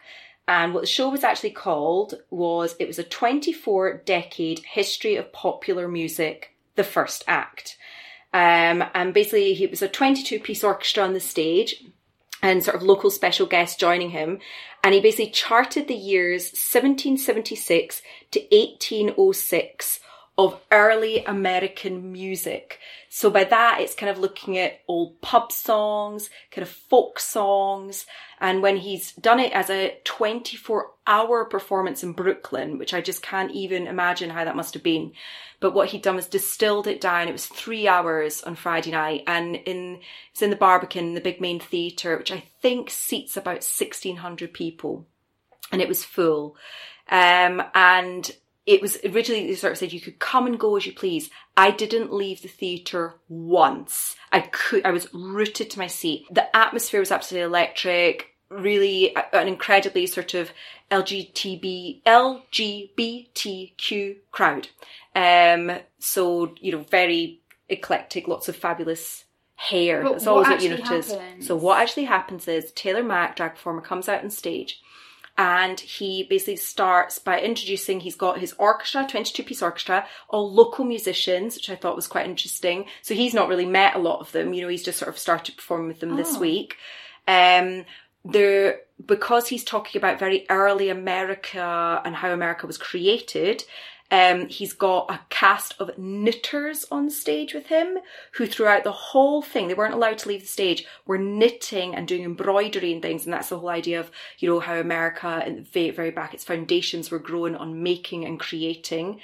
And 0.47 0.73
what 0.73 0.81
the 0.81 0.87
show 0.87 1.09
was 1.09 1.23
actually 1.23 1.51
called 1.51 2.15
was 2.31 2.75
it 2.79 2.87
was 2.87 2.97
a 2.97 3.03
24 3.03 4.01
decade 4.05 4.59
history 4.59 5.15
of 5.15 5.31
popular 5.31 5.87
music, 5.87 6.55
the 6.75 6.83
first 6.83 7.23
act. 7.27 7.77
Um, 8.33 8.83
and 8.93 9.13
basically, 9.13 9.53
he 9.53 9.67
was 9.67 9.81
a 9.81 9.87
22 9.87 10.39
piece 10.39 10.63
orchestra 10.63 11.03
on 11.03 11.13
the 11.13 11.19
stage 11.19 11.83
and 12.41 12.63
sort 12.63 12.75
of 12.75 12.83
local 12.83 13.11
special 13.11 13.47
guests 13.47 13.77
joining 13.77 14.11
him. 14.11 14.39
And 14.83 14.93
he 14.93 15.01
basically 15.01 15.31
charted 15.31 15.87
the 15.87 15.95
years 15.95 16.43
1776 16.45 18.01
to 18.31 18.39
1806 18.39 19.99
of 20.39 20.57
early 20.71 21.25
American 21.25 22.13
music. 22.13 22.79
So 23.09 23.29
by 23.29 23.43
that, 23.43 23.81
it's 23.81 23.93
kind 23.93 24.09
of 24.09 24.17
looking 24.17 24.57
at 24.57 24.79
old 24.87 25.19
pub 25.19 25.51
songs, 25.51 26.29
kind 26.49 26.65
of 26.65 26.69
folk 26.69 27.19
songs. 27.19 28.05
And 28.39 28.61
when 28.61 28.77
he's 28.77 29.11
done 29.11 29.41
it 29.41 29.51
as 29.51 29.69
a 29.69 29.97
24 30.05 30.91
hour 31.05 31.43
performance 31.43 32.03
in 32.03 32.13
Brooklyn, 32.13 32.77
which 32.77 32.93
I 32.93 33.01
just 33.01 33.21
can't 33.21 33.51
even 33.51 33.85
imagine 33.85 34.29
how 34.29 34.45
that 34.45 34.55
must 34.55 34.73
have 34.75 34.83
been. 34.83 35.11
But 35.59 35.73
what 35.73 35.89
he'd 35.89 36.03
done 36.03 36.15
was 36.15 36.27
distilled 36.27 36.87
it 36.87 37.01
down. 37.01 37.27
It 37.27 37.33
was 37.33 37.45
three 37.45 37.89
hours 37.89 38.41
on 38.41 38.55
Friday 38.55 38.91
night 38.91 39.23
and 39.27 39.57
in, 39.57 39.99
it's 40.31 40.41
in 40.41 40.51
the 40.51 40.55
Barbican, 40.55 41.15
the 41.15 41.21
big 41.21 41.41
main 41.41 41.59
theatre, 41.59 42.17
which 42.17 42.31
I 42.31 42.45
think 42.61 42.91
seats 42.91 43.35
about 43.35 43.55
1600 43.55 44.53
people. 44.53 45.05
And 45.69 45.81
it 45.81 45.89
was 45.89 46.05
full. 46.05 46.55
Um, 47.09 47.61
and 47.75 48.31
it 48.69 48.81
was 48.83 48.99
originally 49.03 49.47
they 49.47 49.55
sort 49.55 49.71
of 49.71 49.79
said 49.79 49.91
you 49.91 49.99
could 49.99 50.19
come 50.19 50.45
and 50.45 50.59
go 50.59 50.77
as 50.77 50.85
you 50.85 50.93
please. 50.93 51.31
I 51.57 51.71
didn't 51.71 52.13
leave 52.13 52.43
the 52.43 52.47
theatre 52.47 53.15
once. 53.27 54.15
I 54.31 54.41
could 54.41 54.85
I 54.85 54.91
was 54.91 55.11
rooted 55.11 55.71
to 55.71 55.79
my 55.79 55.87
seat. 55.87 56.27
The 56.29 56.55
atmosphere 56.55 56.99
was 56.99 57.11
absolutely 57.11 57.47
electric, 57.47 58.35
really 58.49 59.15
an 59.33 59.47
incredibly 59.47 60.05
sort 60.05 60.35
of 60.35 60.51
LGTB 60.91 62.03
LGBTQ 62.03 64.17
crowd. 64.29 64.67
Um 65.15 65.71
so, 65.97 66.53
you 66.61 66.71
know, 66.71 66.83
very 66.83 67.41
eclectic, 67.69 68.27
lots 68.27 68.49
of 68.49 68.55
fabulous 68.55 69.25
hair. 69.55 70.03
But 70.03 70.11
That's 70.11 70.27
always 70.27 70.47
what 70.47 70.57
what 70.57 70.63
you 70.63 70.77
notice. 70.77 71.11
happens? 71.11 71.47
So 71.47 71.55
what 71.55 71.81
actually 71.81 72.05
happens 72.05 72.47
is 72.47 72.71
Taylor 72.73 73.03
Mac, 73.03 73.35
drag 73.35 73.55
performer, 73.55 73.81
comes 73.81 74.07
out 74.07 74.23
on 74.23 74.29
stage 74.29 74.79
and 75.39 75.79
he 75.79 76.23
basically 76.23 76.57
starts 76.57 77.17
by 77.17 77.39
introducing 77.39 78.01
he's 78.01 78.15
got 78.15 78.39
his 78.39 78.53
orchestra 78.59 79.07
22 79.09 79.41
piece 79.41 79.61
orchestra 79.61 80.05
all 80.29 80.51
local 80.53 80.83
musicians 80.83 81.55
which 81.55 81.69
i 81.69 81.75
thought 81.75 81.95
was 81.95 82.07
quite 82.07 82.25
interesting 82.27 82.85
so 83.01 83.13
he's 83.15 83.33
not 83.33 83.47
really 83.47 83.65
met 83.65 83.95
a 83.95 83.99
lot 83.99 84.19
of 84.19 84.31
them 84.33 84.53
you 84.53 84.61
know 84.61 84.67
he's 84.67 84.83
just 84.83 84.99
sort 84.99 85.09
of 85.09 85.17
started 85.17 85.55
performing 85.55 85.87
with 85.87 86.01
them 86.01 86.15
this 86.17 86.35
Oh. 86.35 86.39
week 86.39 86.75
um 87.27 87.85
there 88.25 88.81
because 89.03 89.47
he's 89.47 89.63
talking 89.63 89.97
about 89.97 90.19
very 90.19 90.45
early 90.49 90.89
america 90.89 92.01
and 92.03 92.15
how 92.15 92.31
america 92.31 92.67
was 92.67 92.77
created 92.77 93.63
um, 94.11 94.47
he's 94.47 94.73
got 94.73 95.11
a 95.11 95.19
cast 95.29 95.75
of 95.79 95.97
knitters 95.97 96.85
on 96.91 97.09
stage 97.09 97.53
with 97.53 97.67
him 97.67 97.99
who 98.33 98.47
throughout 98.47 98.83
the 98.83 98.91
whole 98.91 99.41
thing, 99.41 99.67
they 99.67 99.75
weren't 99.75 99.93
allowed 99.93 100.17
to 100.19 100.29
leave 100.29 100.41
the 100.41 100.47
stage, 100.47 100.85
were 101.05 101.19
knitting 101.19 101.93
and 101.93 102.07
doing 102.07 102.23
embroidery 102.23 102.91
and 102.91 103.01
things. 103.01 103.25
And 103.25 103.33
that's 103.33 103.49
the 103.49 103.59
whole 103.59 103.69
idea 103.69 103.99
of, 103.99 104.09
you 104.39 104.49
know, 104.49 104.59
how 104.59 104.75
America 104.79 105.43
the 105.45 105.61
very, 105.61 105.91
very 105.91 106.11
back, 106.11 106.33
its 106.33 106.43
foundations 106.43 107.11
were 107.11 107.19
growing 107.19 107.55
on 107.55 107.83
making 107.83 108.25
and 108.25 108.39
creating. 108.39 109.19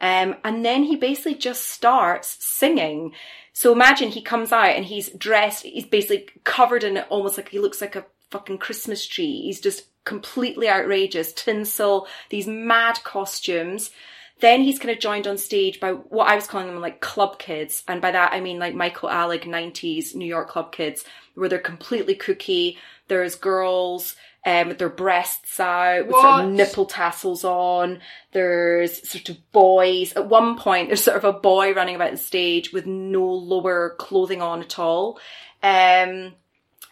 Um, 0.00 0.36
and 0.42 0.64
then 0.64 0.84
he 0.84 0.96
basically 0.96 1.34
just 1.34 1.68
starts 1.68 2.38
singing. 2.40 3.12
So 3.52 3.72
imagine 3.72 4.08
he 4.08 4.22
comes 4.22 4.52
out 4.52 4.74
and 4.74 4.86
he's 4.86 5.10
dressed, 5.10 5.64
he's 5.64 5.84
basically 5.84 6.28
covered 6.44 6.82
in 6.82 6.96
it 6.96 7.06
almost 7.10 7.36
like 7.36 7.50
he 7.50 7.58
looks 7.58 7.82
like 7.82 7.96
a 7.96 8.06
fucking 8.30 8.56
Christmas 8.58 9.06
tree. 9.06 9.42
He's 9.42 9.60
just 9.60 9.84
completely 10.04 10.70
outrageous, 10.70 11.34
tinsel, 11.34 12.06
these 12.30 12.46
mad 12.46 13.00
costumes. 13.04 13.90
Then 14.40 14.62
he's 14.62 14.78
kind 14.78 14.90
of 14.90 15.00
joined 15.00 15.26
on 15.26 15.38
stage 15.38 15.80
by 15.80 15.92
what 15.92 16.28
I 16.28 16.34
was 16.34 16.46
calling 16.46 16.66
them 16.66 16.80
like 16.80 17.00
club 17.00 17.38
kids. 17.38 17.82
And 17.86 18.00
by 18.00 18.10
that 18.10 18.32
I 18.32 18.40
mean 18.40 18.58
like 18.58 18.74
Michael 18.74 19.08
Alig 19.08 19.44
90s 19.44 20.14
New 20.14 20.26
York 20.26 20.48
club 20.48 20.72
kids, 20.72 21.04
where 21.34 21.48
they're 21.48 21.58
completely 21.58 22.14
kooky. 22.14 22.76
There's 23.08 23.34
girls 23.34 24.16
um, 24.46 24.68
with 24.68 24.78
their 24.78 24.88
breasts 24.88 25.60
out, 25.60 26.06
with 26.06 26.16
sort 26.16 26.44
of 26.44 26.50
nipple 26.50 26.86
tassels 26.86 27.44
on. 27.44 28.00
There's 28.32 29.08
sort 29.08 29.28
of 29.28 29.52
boys. 29.52 30.12
At 30.14 30.28
one 30.28 30.56
point, 30.56 30.88
there's 30.88 31.04
sort 31.04 31.18
of 31.18 31.24
a 31.24 31.32
boy 31.32 31.74
running 31.74 31.96
about 31.96 32.12
the 32.12 32.16
stage 32.16 32.72
with 32.72 32.86
no 32.86 33.24
lower 33.24 33.96
clothing 33.98 34.40
on 34.40 34.62
at 34.62 34.78
all. 34.78 35.18
Um, 35.62 36.34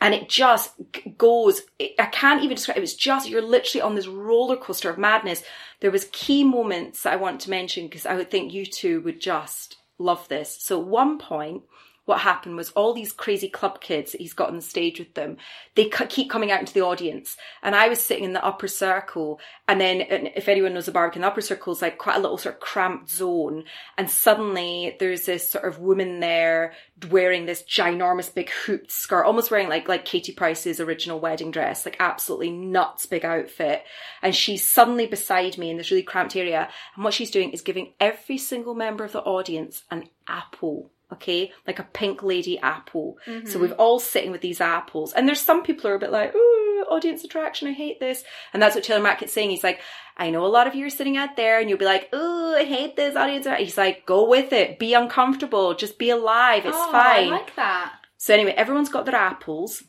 and 0.01 0.15
it 0.15 0.29
just 0.29 0.75
goes 1.17 1.63
it, 1.79 1.93
i 1.99 2.07
can't 2.07 2.43
even 2.43 2.55
describe 2.55 2.77
it 2.77 2.81
was 2.81 2.95
just 2.95 3.29
you're 3.29 3.43
literally 3.43 3.83
on 3.83 3.95
this 3.95 4.07
roller 4.07 4.57
coaster 4.57 4.89
of 4.91 4.99
madness 4.99 5.43
there 5.81 5.91
was 5.91 6.09
key 6.13 6.45
moments 6.45 7.07
i 7.07 7.17
want 7.17 7.41
to 7.41 7.51
mention 7.51 7.87
because 7.87 8.07
i 8.07 8.17
would 8.17 8.31
think 8.31 8.53
you 8.53 8.67
two 8.67 9.01
would 9.01 9.21
just 9.21 9.77
love 9.99 10.29
this. 10.29 10.57
So 10.61 10.81
at 10.81 10.87
one 10.87 11.19
point 11.19 11.65
what 12.09 12.21
happened 12.21 12.57
was 12.57 12.71
all 12.71 12.95
these 12.95 13.13
crazy 13.13 13.49
club 13.49 13.81
kids 13.81 14.13
that 14.13 14.21
he's 14.21 14.33
got 14.33 14.49
on 14.49 14.57
the 14.57 14.63
stage 14.63 14.99
with 14.99 15.13
them 15.15 15.37
they 15.75 15.89
keep 16.09 16.31
coming 16.31 16.51
out 16.51 16.59
into 16.59 16.75
the 16.75 16.83
audience. 16.83 17.37
And 17.63 17.77
i 17.77 17.89
was 17.89 18.03
sitting 18.03 18.25
in 18.25 18.33
the 18.33 18.45
upper 18.45 18.67
circle 18.67 19.39
and 19.69 19.81
then 19.81 20.01
and 20.01 20.31
if 20.35 20.49
anyone 20.49 20.75
knows 20.75 20.87
the 20.87 20.93
barbican 20.93 21.23
the 21.23 21.29
upper 21.29 21.41
circle 21.41 21.73
is 21.73 21.83
like 21.83 21.99
quite 21.99 22.17
a 22.17 22.21
little 22.21 22.39
sort 22.39 22.57
of 22.57 22.61
cramped 22.61 23.11
zone. 23.11 23.65
And 23.97 24.11
suddenly 24.11 24.97
there's 24.99 25.27
this 25.27 25.51
sort 25.51 25.67
of 25.67 25.79
woman 25.79 26.21
there 26.21 26.73
wearing 27.11 27.47
this 27.47 27.63
ginormous 27.63 28.35
big 28.35 28.51
hooped 28.51 28.91
skirt 28.91 29.25
almost 29.25 29.51
wearing 29.51 29.69
like 29.69 29.87
like 29.87 30.05
katie 30.05 30.33
price's 30.33 30.81
original 30.81 31.21
wedding 31.21 31.53
dress 31.53 31.85
like 31.85 31.97
absolutely 32.01 32.51
nuts 32.51 33.07
big 33.07 33.25
outfit. 33.25 33.85
And 34.23 34.35
she's 34.35 34.67
suddenly 34.67 35.07
beside 35.07 35.59
me 35.59 35.71
in 35.71 35.77
this 35.77 35.91
really 35.91 36.03
cramped 36.03 36.35
area. 36.35 36.69
And 36.97 37.05
what 37.05 37.15
she's 37.15 37.31
doing 37.31 37.51
is 37.51 37.61
giving 37.61 37.93
every 38.01 38.39
single 38.39 38.75
member 38.75 39.05
of 39.05 39.13
the 39.13 39.21
audience 39.21 39.85
an 39.91 40.09
apple 40.27 40.91
okay? 41.13 41.53
Like 41.67 41.79
a 41.79 41.85
pink 41.85 42.23
lady 42.23 42.59
apple. 42.59 43.19
So 43.25 43.31
mm-hmm. 43.33 43.61
we've 43.61 43.73
all 43.73 43.99
sitting 43.99 44.31
with 44.31 44.41
these 44.41 44.61
apples. 44.61 45.13
And 45.13 45.27
there's 45.27 45.41
some 45.41 45.63
people 45.63 45.83
who 45.83 45.89
are 45.89 45.97
a 45.97 45.99
bit 45.99 46.13
like 46.13 46.35
ooh 46.35 46.85
audience 46.89 47.25
attraction 47.25 47.69
i 47.69 47.73
hate 47.73 48.01
this. 48.01 48.25
And 48.53 48.63
that's 48.63 48.75
what 48.75 48.85
taylor 48.85 49.03
mac 49.03 49.23
is 49.23 49.33
saying. 49.33 49.51
He's 49.51 49.65
like 49.65 49.81
i 50.17 50.31
know 50.31 50.45
a 50.45 50.49
lot 50.49 50.67
of 50.67 50.75
you 50.75 50.87
are 50.87 50.91
sitting 50.91 51.17
out 51.17 51.37
there 51.37 51.61
and 51.61 51.69
you'll 51.69 51.79
be 51.79 51.85
like 51.85 52.13
ooh 52.15 52.55
i 52.55 52.65
hate 52.65 52.97
this 52.97 53.17
audience. 53.17 53.47
He's 53.59 53.79
like 53.79 54.07
go 54.07 54.29
with 54.29 54.53
it. 54.53 54.79
Be 54.79 54.95
uncomfortable. 54.95 55.75
Just 55.75 55.99
be 55.99 56.11
alive. 56.11 56.67
It's 56.67 56.77
oh, 56.77 56.93
fine. 56.93 57.29
I 57.29 57.31
like 57.31 57.57
that. 57.57 57.95
so 58.17 58.35
anyway, 58.35 58.53
everyone's 58.53 58.91
got 58.91 59.07
their 59.07 59.17
apples. 59.17 59.83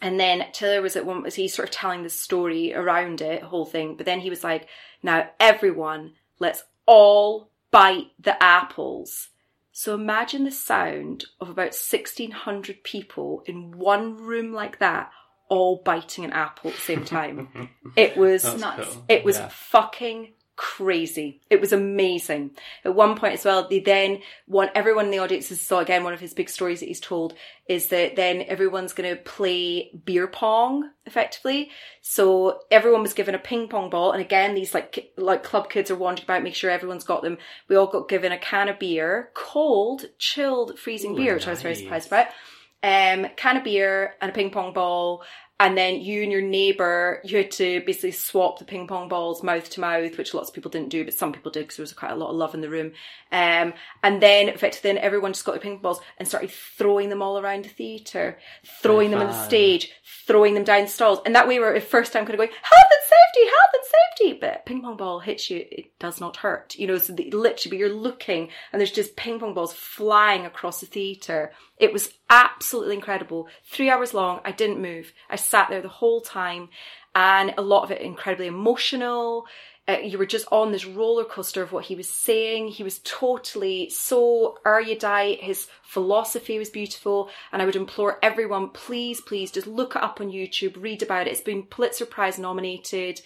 And 0.00 0.20
then 0.20 0.44
Taylor 0.52 0.82
was 0.82 0.96
at 0.96 1.06
one 1.06 1.22
was 1.22 1.34
he 1.34 1.48
sort 1.48 1.68
of 1.68 1.74
telling 1.74 2.02
the 2.02 2.10
story 2.10 2.74
around 2.74 3.22
it, 3.22 3.42
whole 3.42 3.64
thing. 3.64 3.96
But 3.96 4.06
then 4.06 4.20
he 4.20 4.28
was 4.28 4.44
like, 4.44 4.68
now 5.02 5.30
everyone, 5.40 6.12
let's 6.38 6.62
all 6.84 7.48
bite 7.70 8.08
the 8.20 8.40
apples. 8.42 9.30
So 9.76 9.92
imagine 9.94 10.44
the 10.44 10.52
sound 10.52 11.24
of 11.40 11.48
about 11.50 11.74
1600 11.74 12.84
people 12.84 13.42
in 13.44 13.76
one 13.76 14.16
room 14.16 14.52
like 14.52 14.78
that, 14.78 15.10
all 15.48 15.82
biting 15.84 16.24
an 16.24 16.32
apple 16.32 16.70
at 16.70 16.76
the 16.76 16.82
same 16.82 17.04
time. 17.04 17.70
it 17.96 18.16
was 18.16 18.44
That's 18.44 18.60
nuts. 18.60 18.88
cool. 18.94 19.04
it 19.08 19.24
was 19.24 19.36
Yeah. 19.36 19.48
fucking 19.48 20.32
crazy. 20.56 21.40
It 21.50 21.60
was 21.60 21.72
amazing. 21.72 22.52
At 22.84 22.94
one 22.94 23.16
point 23.16 23.34
as 23.34 23.44
well, 23.44 23.68
they 23.68 23.80
then 23.80 24.20
want 24.46 24.70
everyone 24.74 25.06
in 25.06 25.10
the 25.10 25.18
audience 25.18 25.48
this 25.48 25.60
is 25.60 25.66
so 25.66 25.78
again 25.78 26.04
one 26.04 26.12
of 26.12 26.20
his 26.20 26.34
big 26.34 26.48
stories 26.48 26.80
that 26.80 26.86
he's 26.86 27.00
told 27.00 27.34
is 27.68 27.88
that 27.88 28.16
then 28.16 28.42
everyone's 28.42 28.92
gonna 28.92 29.16
play 29.16 29.90
beer 30.04 30.26
pong 30.26 30.90
effectively. 31.06 31.70
So 32.02 32.60
everyone 32.70 33.02
was 33.02 33.14
given 33.14 33.34
a 33.34 33.38
ping 33.38 33.68
pong 33.68 33.90
ball 33.90 34.12
and 34.12 34.20
again 34.20 34.54
these 34.54 34.74
like 34.74 35.12
like 35.16 35.42
club 35.42 35.70
kids 35.70 35.90
are 35.90 35.96
wandering 35.96 36.24
about, 36.24 36.42
make 36.42 36.54
sure 36.54 36.70
everyone's 36.70 37.04
got 37.04 37.22
them. 37.22 37.38
We 37.68 37.76
all 37.76 37.86
got 37.86 38.08
given 38.08 38.32
a 38.32 38.38
can 38.38 38.68
of 38.68 38.78
beer, 38.78 39.30
cold, 39.34 40.06
chilled, 40.18 40.78
freezing 40.78 41.12
Ooh, 41.12 41.16
beer, 41.16 41.34
which 41.34 41.46
I 41.46 41.50
was 41.50 41.62
very 41.62 41.74
surprised 41.74 42.06
about. 42.06 42.28
Um, 42.84 43.28
can 43.36 43.56
of 43.56 43.64
beer 43.64 44.14
and 44.20 44.30
a 44.30 44.34
ping 44.34 44.50
pong 44.50 44.74
ball 44.74 45.24
and 45.60 45.78
then 45.78 46.00
you 46.00 46.24
and 46.24 46.32
your 46.32 46.42
neighbour, 46.42 47.20
you 47.22 47.36
had 47.38 47.52
to 47.52 47.80
basically 47.86 48.10
swap 48.10 48.58
the 48.58 48.64
ping 48.64 48.88
pong 48.88 49.08
balls 49.08 49.42
mouth 49.44 49.70
to 49.70 49.80
mouth, 49.80 50.18
which 50.18 50.34
lots 50.34 50.48
of 50.48 50.54
people 50.54 50.70
didn't 50.70 50.88
do, 50.88 51.04
but 51.04 51.14
some 51.14 51.32
people 51.32 51.52
did 51.52 51.60
because 51.60 51.76
there 51.76 51.84
was 51.84 51.92
quite 51.92 52.10
a 52.10 52.16
lot 52.16 52.30
of 52.30 52.36
love 52.36 52.54
in 52.54 52.60
the 52.60 52.68
room. 52.68 52.90
Um, 53.30 53.72
and 54.02 54.20
then 54.20 54.48
effectively 54.48 54.92
then 54.92 54.98
everyone 54.98 55.32
just 55.32 55.44
got 55.44 55.54
the 55.54 55.60
ping 55.60 55.74
pong 55.74 55.82
balls 55.82 56.00
and 56.18 56.26
started 56.26 56.50
throwing 56.50 57.08
them 57.08 57.22
all 57.22 57.38
around 57.38 57.64
the 57.64 57.68
theatre, 57.68 58.36
throwing 58.82 59.12
them 59.12 59.20
on 59.20 59.28
the 59.28 59.44
stage, 59.44 59.92
throwing 60.26 60.54
them 60.54 60.64
down 60.64 60.88
stalls. 60.88 61.20
And 61.24 61.36
that 61.36 61.46
way 61.46 61.60
we 61.60 61.64
were 61.64 61.74
at 61.74 61.84
first 61.84 62.12
time 62.12 62.24
kind 62.24 62.34
of 62.34 62.38
going, 62.38 62.50
health 62.50 62.90
and 62.90 63.04
safety, 63.04 63.48
health 63.48 63.74
and 63.74 63.84
safety. 63.84 64.38
But 64.40 64.66
ping 64.66 64.82
pong 64.82 64.96
ball 64.96 65.20
hits 65.20 65.50
you, 65.50 65.64
it 65.70 65.96
does 66.00 66.20
not 66.20 66.38
hurt. 66.38 66.74
You 66.76 66.88
know, 66.88 66.98
so 66.98 67.12
the, 67.12 67.30
literally, 67.30 67.76
but 67.76 67.78
you're 67.78 67.94
looking 67.94 68.48
and 68.72 68.80
there's 68.80 68.90
just 68.90 69.14
ping 69.14 69.38
pong 69.38 69.54
balls 69.54 69.72
flying 69.72 70.46
across 70.46 70.80
the 70.80 70.86
theatre. 70.86 71.52
It 71.78 71.92
was 71.92 72.12
absolutely 72.30 72.94
incredible. 72.94 73.48
Three 73.64 73.90
hours 73.90 74.14
long. 74.14 74.40
I 74.44 74.52
didn't 74.52 74.80
move. 74.80 75.12
I 75.28 75.36
sat 75.36 75.68
there 75.70 75.82
the 75.82 75.88
whole 75.88 76.20
time. 76.20 76.68
and 77.14 77.54
a 77.56 77.62
lot 77.62 77.84
of 77.84 77.90
it 77.92 78.00
incredibly 78.00 78.48
emotional. 78.48 79.46
Uh, 79.86 79.98
you 79.98 80.16
were 80.16 80.26
just 80.26 80.46
on 80.50 80.72
this 80.72 80.86
roller 80.86 81.24
coaster 81.24 81.62
of 81.62 81.70
what 81.70 81.84
he 81.84 81.94
was 81.94 82.08
saying. 82.08 82.68
He 82.68 82.82
was 82.82 83.00
totally 83.04 83.90
so 83.90 84.58
erudite. 84.64 85.42
His 85.42 85.68
philosophy 85.82 86.58
was 86.58 86.70
beautiful. 86.70 87.28
And 87.52 87.60
I 87.60 87.66
would 87.66 87.76
implore 87.76 88.18
everyone, 88.22 88.70
please, 88.70 89.20
please 89.20 89.50
just 89.52 89.66
look 89.66 89.94
it 89.94 90.02
up 90.02 90.20
on 90.20 90.32
YouTube, 90.32 90.82
read 90.82 91.02
about 91.02 91.26
it. 91.26 91.32
It's 91.32 91.40
been 91.42 91.64
Pulitzer 91.64 92.06
Prize 92.06 92.38
nominated. 92.38 93.20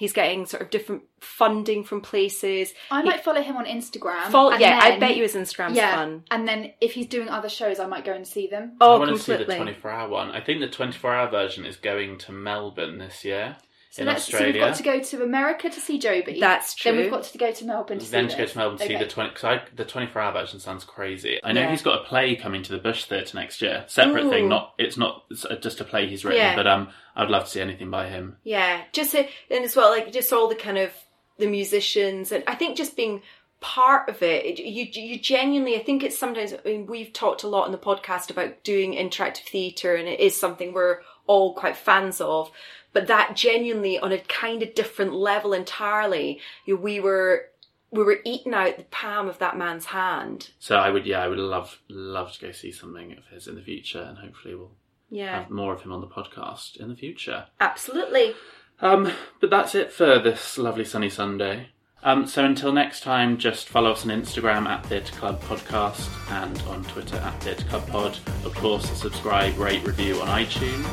He's 0.00 0.14
getting 0.14 0.46
sort 0.46 0.62
of 0.62 0.70
different 0.70 1.02
funding 1.20 1.84
from 1.84 2.00
places. 2.00 2.72
I 2.90 3.02
He- 3.02 3.08
might 3.10 3.22
follow 3.22 3.42
him 3.42 3.58
on 3.58 3.66
Instagram. 3.66 4.30
Follow, 4.30 4.52
and 4.52 4.58
yeah, 4.62 4.80
I 4.82 4.98
bet 4.98 5.14
you 5.14 5.24
his 5.24 5.34
Instagram's 5.34 5.76
yeah, 5.76 5.94
fun. 5.94 6.24
and 6.30 6.48
then 6.48 6.72
if 6.80 6.94
he's 6.94 7.06
doing 7.06 7.28
other 7.28 7.50
shows, 7.50 7.78
I 7.78 7.84
might 7.86 8.06
go 8.06 8.14
and 8.14 8.26
see 8.26 8.46
them. 8.46 8.78
Oh, 8.80 8.94
I 8.94 8.98
want 8.98 9.10
to 9.10 9.18
see 9.18 9.36
the 9.36 9.44
24 9.44 9.90
hour 9.90 10.08
one. 10.08 10.30
I 10.30 10.40
think 10.40 10.60
the 10.60 10.70
24 10.70 11.14
hour 11.14 11.28
version 11.30 11.66
is 11.66 11.76
going 11.76 12.16
to 12.16 12.32
Melbourne 12.32 12.96
this 12.96 13.26
year 13.26 13.58
So 13.92 14.02
in 14.02 14.08
let's. 14.08 14.24
So 14.24 14.42
we've 14.44 14.54
got 14.54 14.76
to 14.76 14.82
go 14.84 15.00
to 15.00 15.22
America 15.24 15.68
to 15.68 15.80
see 15.80 15.98
Joby. 15.98 16.38
That's 16.38 16.74
true. 16.74 16.92
Then 16.92 17.00
we've 17.00 17.10
got 17.10 17.24
to 17.24 17.38
go 17.38 17.50
to 17.50 17.64
Melbourne 17.64 17.98
to 17.98 18.10
then 18.10 18.28
see 18.28 18.36
to 18.36 18.38
go 18.38 18.44
this. 18.44 18.52
to 18.52 18.58
Melbourne 18.58 18.78
to 18.78 18.86
see 18.86 18.94
Okay. 18.94 19.04
the 19.04 19.10
20 19.10 19.30
because 19.30 19.58
the 19.74 19.84
24 19.84 20.22
hour 20.22 20.32
version 20.32 20.60
sounds 20.60 20.84
crazy. 20.84 21.40
I 21.42 21.52
know 21.52 21.62
Yeah. 21.62 21.70
he's 21.72 21.82
got 21.82 22.00
a 22.00 22.04
play 22.04 22.36
coming 22.36 22.62
to 22.62 22.72
the 22.72 22.78
Bush 22.78 23.04
Theatre 23.06 23.36
next 23.36 23.60
year. 23.60 23.84
Separate 23.88 24.28
thing, 24.30 24.48
not 24.48 24.74
it's 24.78 24.96
not 24.96 25.24
it's 25.30 25.44
uh, 25.44 25.56
just 25.56 25.80
a 25.80 25.84
play 25.84 26.06
he's 26.06 26.24
written, 26.24 26.40
Yeah. 26.40 26.54
but 26.56 26.66
um 26.68 26.88
I'd 27.16 27.30
love 27.30 27.44
to 27.44 27.50
see 27.50 27.60
anything 27.60 27.90
by 27.90 28.08
him. 28.08 28.36
Yeah, 28.44 28.82
just 28.92 29.14
uh, 29.14 29.24
and 29.50 29.64
as 29.64 29.74
well, 29.74 29.90
like 29.90 30.12
just 30.12 30.32
all 30.32 30.48
the 30.48 30.54
kind 30.54 30.78
of 30.78 30.92
the 31.38 31.48
musicians, 31.48 32.30
and 32.32 32.44
I 32.46 32.54
think 32.54 32.76
just 32.76 32.96
being 32.96 33.22
part 33.60 34.08
of 34.08 34.22
it, 34.22 34.44
it 34.46 34.62
you 34.62 34.86
you 34.92 35.18
genuinely, 35.18 35.74
I 35.76 35.82
think 35.82 36.02
it's 36.04 36.16
sometimes. 36.18 36.54
I 36.54 36.58
mean, 36.64 36.86
we've 36.86 37.12
talked 37.12 37.42
a 37.42 37.48
lot 37.48 37.64
on 37.66 37.72
the 37.72 37.78
podcast 37.78 38.30
about 38.30 38.62
doing 38.62 38.92
interactive 38.94 39.48
theatre, 39.48 39.96
and 39.96 40.08
it 40.08 40.20
is 40.20 40.36
something 40.36 40.72
we're 40.72 41.00
all 41.26 41.54
quite 41.54 41.76
fans 41.76 42.20
of. 42.20 42.50
But 42.92 43.06
that 43.06 43.36
genuinely, 43.36 43.98
on 43.98 44.10
a 44.12 44.18
kind 44.18 44.62
of 44.62 44.74
different 44.74 45.12
level 45.14 45.52
entirely, 45.52 46.40
you, 46.64 46.76
we 46.76 46.98
were 47.00 47.46
we 47.92 48.02
were 48.04 48.18
eating 48.24 48.54
out 48.54 48.76
the 48.78 48.84
palm 48.84 49.28
of 49.28 49.38
that 49.38 49.56
man's 49.58 49.86
hand. 49.86 50.50
So 50.58 50.76
I 50.76 50.90
would 50.90 51.06
yeah, 51.06 51.20
I 51.22 51.28
would 51.28 51.38
love 51.38 51.80
love 51.88 52.32
to 52.34 52.40
go 52.46 52.52
see 52.52 52.72
something 52.72 53.12
of 53.12 53.26
his 53.32 53.46
in 53.48 53.54
the 53.56 53.62
future 53.62 54.00
and 54.02 54.18
hopefully 54.18 54.54
we'll 54.54 54.72
Yeah, 55.08 55.40
have 55.42 55.50
more 55.50 55.72
of 55.74 55.82
him 55.82 55.92
on 55.92 56.00
the 56.00 56.06
podcast 56.06 56.76
in 56.76 56.88
the 56.88 56.96
future. 56.96 57.46
absolutely. 57.60 58.34
Um, 58.80 59.12
but 59.40 59.50
that's 59.50 59.74
it 59.74 59.92
for 59.92 60.18
this 60.18 60.56
lovely 60.56 60.84
sunny 60.84 61.10
Sunday. 61.10 61.68
Um, 62.02 62.26
so 62.26 62.44
until 62.44 62.72
next 62.72 63.02
time, 63.02 63.36
just 63.36 63.68
follow 63.68 63.92
us 63.92 64.04
on 64.04 64.10
Instagram 64.10 64.66
at 64.66 64.84
Theatre 64.86 65.14
Club 65.16 65.40
Podcast 65.42 66.08
and 66.30 66.60
on 66.62 66.82
Twitter 66.84 67.16
at 67.16 67.42
Theatre 67.42 67.66
Club 67.66 67.86
Pod. 67.88 68.18
Of 68.44 68.54
course, 68.54 68.88
subscribe, 68.98 69.58
rate, 69.58 69.84
review 69.86 70.20
on 70.20 70.28
iTunes, 70.28 70.86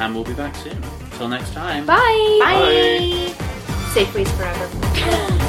and 0.00 0.14
we'll 0.14 0.24
be 0.24 0.34
back 0.34 0.56
soon. 0.56 0.82
Until 1.12 1.28
next 1.28 1.52
time. 1.52 1.84
Bye. 1.84 2.38
Bye. 2.40 3.34
Safe 3.92 4.14
ways 4.14 4.30
forever. 4.32 5.42